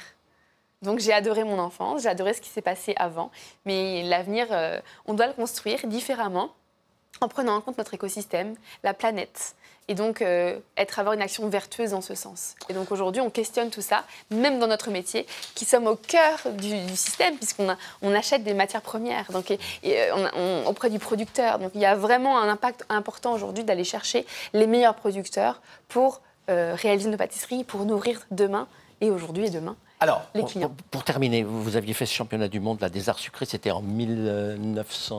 Donc 0.83 1.01
j'ai 1.01 1.13
adoré 1.13 1.43
mon 1.43 1.59
enfance, 1.59 2.03
j'ai 2.03 2.09
adoré 2.09 2.33
ce 2.33 2.41
qui 2.41 2.49
s'est 2.49 2.63
passé 2.63 2.95
avant. 2.97 3.33
Mais 3.67 4.05
l'avenir, 4.05 4.47
euh, 4.51 4.81
on 5.07 5.15
doit 5.15 5.27
le 5.27 5.33
construire 5.33 5.85
différemment 5.87 6.55
en 7.21 7.29
prenant 7.29 7.57
en 7.57 7.61
compte 7.61 7.79
notre 7.79 7.95
écosystème, 7.95 8.55
la 8.83 8.95
planète. 8.95 9.55
Et 9.89 9.95
donc 9.95 10.23
euh, 10.23 10.59
être 10.77 11.01
avoir 11.01 11.15
une 11.15 11.23
action 11.23 11.49
vertueuse 11.49 11.91
dans 11.91 12.01
ce 12.01 12.15
sens. 12.15 12.55
Et 12.69 12.75
donc 12.75 12.93
aujourd'hui, 12.93 13.21
on 13.21 13.29
questionne 13.29 13.71
tout 13.71 13.81
ça, 13.81 14.05
même 14.31 14.61
dans 14.61 14.69
notre 14.69 14.91
métier, 14.91 15.27
qui 15.57 15.65
sommes 15.65 15.89
au 15.89 15.97
cœur 15.97 16.39
du, 16.53 16.89
système, 16.95 17.37
puisqu'on 17.37 18.15
achète 18.15 18.45
des 18.45 18.55
matières 18.55 18.83
premières 18.83 19.33
donc, 19.33 19.53
euh, 19.85 20.65
auprès 20.65 20.91
du 20.91 21.01
producteur. 21.01 21.59
Donc 21.59 21.73
il 21.75 21.81
y 21.81 21.87
a 21.87 21.97
vraiment 21.97 22.39
un 22.39 22.49
impact 22.49 22.85
important 22.89 23.33
aujourd'hui 23.33 23.65
d'aller 23.65 23.85
chercher 23.85 24.27
les 24.53 24.69
meilleurs 24.69 24.95
producteurs 24.95 25.61
pour 25.89 26.21
euh, 26.51 26.75
réaliser 26.77 27.11
nos 27.11 27.17
pâtisseries, 27.17 27.65
pour 27.65 27.85
nourrir 27.85 28.21
demain 28.31 28.69
et 29.01 29.11
aujourd'hui 29.11 29.47
et 29.47 29.51
demain. 29.51 29.77
Alors, 30.03 30.23
Les 30.35 30.41
pour, 30.41 30.51
clients. 30.51 30.69
pour- 30.69 30.85
pour 30.91 31.05
terminer, 31.05 31.43
vous, 31.43 31.63
vous 31.63 31.77
aviez 31.77 31.93
fait 31.93 32.07
ce 32.07 32.15
championnat 32.15 32.49
du 32.49 32.59
monde 32.59 32.81
là, 32.81 32.89
des 32.89 33.09
arts 33.11 33.19
sucrés, 33.19 33.45
c'était 33.45 33.71
en 33.71 33.83
1910. 33.83 35.13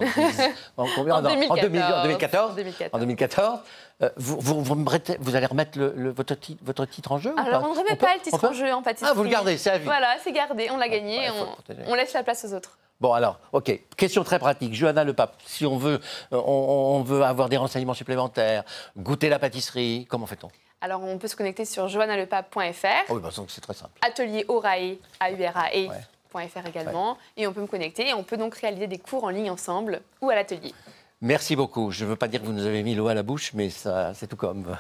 en, 0.78 0.86
combien 0.96 1.15
En 1.15 1.22
Non, 1.22 1.30
2014. 1.30 1.60
en 1.60 1.62
2000 1.62 1.82
en 1.84 2.04
2014. 2.04 2.52
En 2.52 2.56
2014. 2.56 2.89
En 2.94 3.00
2014. 3.00 3.60
Euh, 4.02 4.10
vous, 4.17 4.38
vous, 4.39 4.63
vous 4.63 4.76
me 4.76 4.89
remettez- 4.89 5.17
vous 5.20 5.36
allez 5.36 5.46
remettre 5.46 5.78
le- 5.78 5.94
le- 5.96 6.12
votre, 6.12 6.34
ti- 6.36 6.58
votre 6.63 6.86
titre 6.86 7.12
en 7.12 7.20
jeu 7.20 7.34
Alors 7.38 7.63
on 7.63 7.74
ne 7.76 7.80
remet 7.80 7.96
pas 7.96 8.15
le 8.15 8.22
titre 8.22 8.44
en 8.44 8.54
jeu 8.54 8.74
en 8.74 8.82
pâtisserie. 8.82 9.12
Ah, 9.12 9.15
vous 9.15 9.24
le 9.24 9.30
gardez, 9.30 9.58
c'est 9.58 9.70
à 9.70 9.78
vie. 9.78 9.86
Voilà, 9.86 10.15
c'est 10.24 10.32
gardé, 10.32 10.70
on 10.72 10.78
l'a 10.78 10.89
gagné, 10.89 11.20
ouais, 11.20 11.28
faut 11.28 11.74
on- 11.88 11.94
laisse 11.94 12.13
la 12.13 12.24
place 12.24 12.44
aux 12.46 12.54
autres. 12.56 12.78
Bon 13.00 13.13
alors, 13.13 13.39
ok. 13.52 13.80
Question 13.98 14.24
très 14.24 14.39
pratique. 14.39 14.74
Johanna 14.74 15.04
Le 15.04 15.13
Pape, 15.13 15.36
si 15.46 15.65
on 15.65 15.78
veut, 15.78 16.00
euh, 16.34 16.41
on, 16.46 16.98
on 16.98 17.04
veut 17.04 17.24
avoir 17.24 17.50
des 17.50 17.58
renseignements 17.58 17.94
supplémentaires, 17.96 18.63
goûter 18.98 19.30
la 19.30 19.38
pâtisserie, 19.39 20.08
comment 20.10 20.26
fait-on? 20.28 20.50
Alors 20.82 21.04
on 21.04 21.17
peut 21.17 21.28
se 21.28 21.36
connecter 21.36 21.65
sur 21.65 21.88
joannalepape.fr, 21.88 23.10
Oh 23.10 23.13
oui, 23.15 23.22
bah, 23.22 23.30
c'est 23.48 23.62
très 23.62 23.74
simple. 23.74 23.94
atelier 24.02 24.46
Aurae. 24.48 24.98
Ouais. 25.22 26.48
.fr 26.48 26.65
également 26.65 27.17
et 27.36 27.46
on 27.46 27.54
peut 27.54 27.62
me 27.62 27.67
connecter 27.67 28.08
et 28.08 28.13
on 28.13 28.24
peut 28.24 28.38
donc 28.38 28.56
réaliser 28.56 28.88
des 28.88 28.98
cours 28.98 29.26
en 29.26 29.30
ligne 29.30 29.52
ensemble 29.52 30.02
ou 30.22 30.30
à 30.30 30.36
l'atelier. 30.36 30.74
Merci 31.20 31.56
beaucoup. 31.56 31.91
Je 31.91 32.04
ne 32.04 32.10
veux 32.10 32.15
pas 32.15 32.28
dire 32.28 32.41
que 32.41 32.48
vous 32.48 32.54
nous 32.54 32.65
avez 32.65 32.82
mis 32.82 32.96
l'eau 32.96 33.08
à 33.08 33.13
la 33.13 33.22
bouche, 33.22 33.54
mais 33.54 33.70
ça, 33.70 34.13
c'est 34.15 34.26
tout 34.26 34.38
comme. 34.38 34.76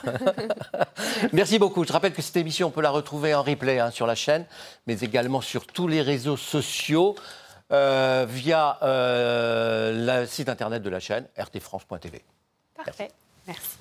Merci 1.33 1.59
beaucoup. 1.59 1.83
Je 1.85 1.93
rappelle 1.93 2.13
que 2.13 2.21
cette 2.23 2.37
émission, 2.37 2.69
on 2.69 2.71
peut 2.71 2.81
la 2.81 2.89
retrouver 2.89 3.35
en 3.35 3.43
replay 3.43 3.79
hein, 3.79 3.91
sur 3.91 4.07
la 4.07 4.15
chaîne, 4.15 4.45
mais 4.87 4.97
également 5.01 5.41
sur 5.41 5.67
tous 5.67 5.87
les 5.87 6.01
réseaux 6.01 6.37
sociaux 6.37 7.15
euh, 7.71 8.25
via 8.27 8.79
euh, 8.81 10.21
le 10.21 10.25
site 10.25 10.49
internet 10.49 10.81
de 10.81 10.89
la 10.89 10.99
chaîne, 10.99 11.27
rtfrance.tv. 11.37 12.23
Parfait. 12.75 13.11
Merci. 13.45 13.77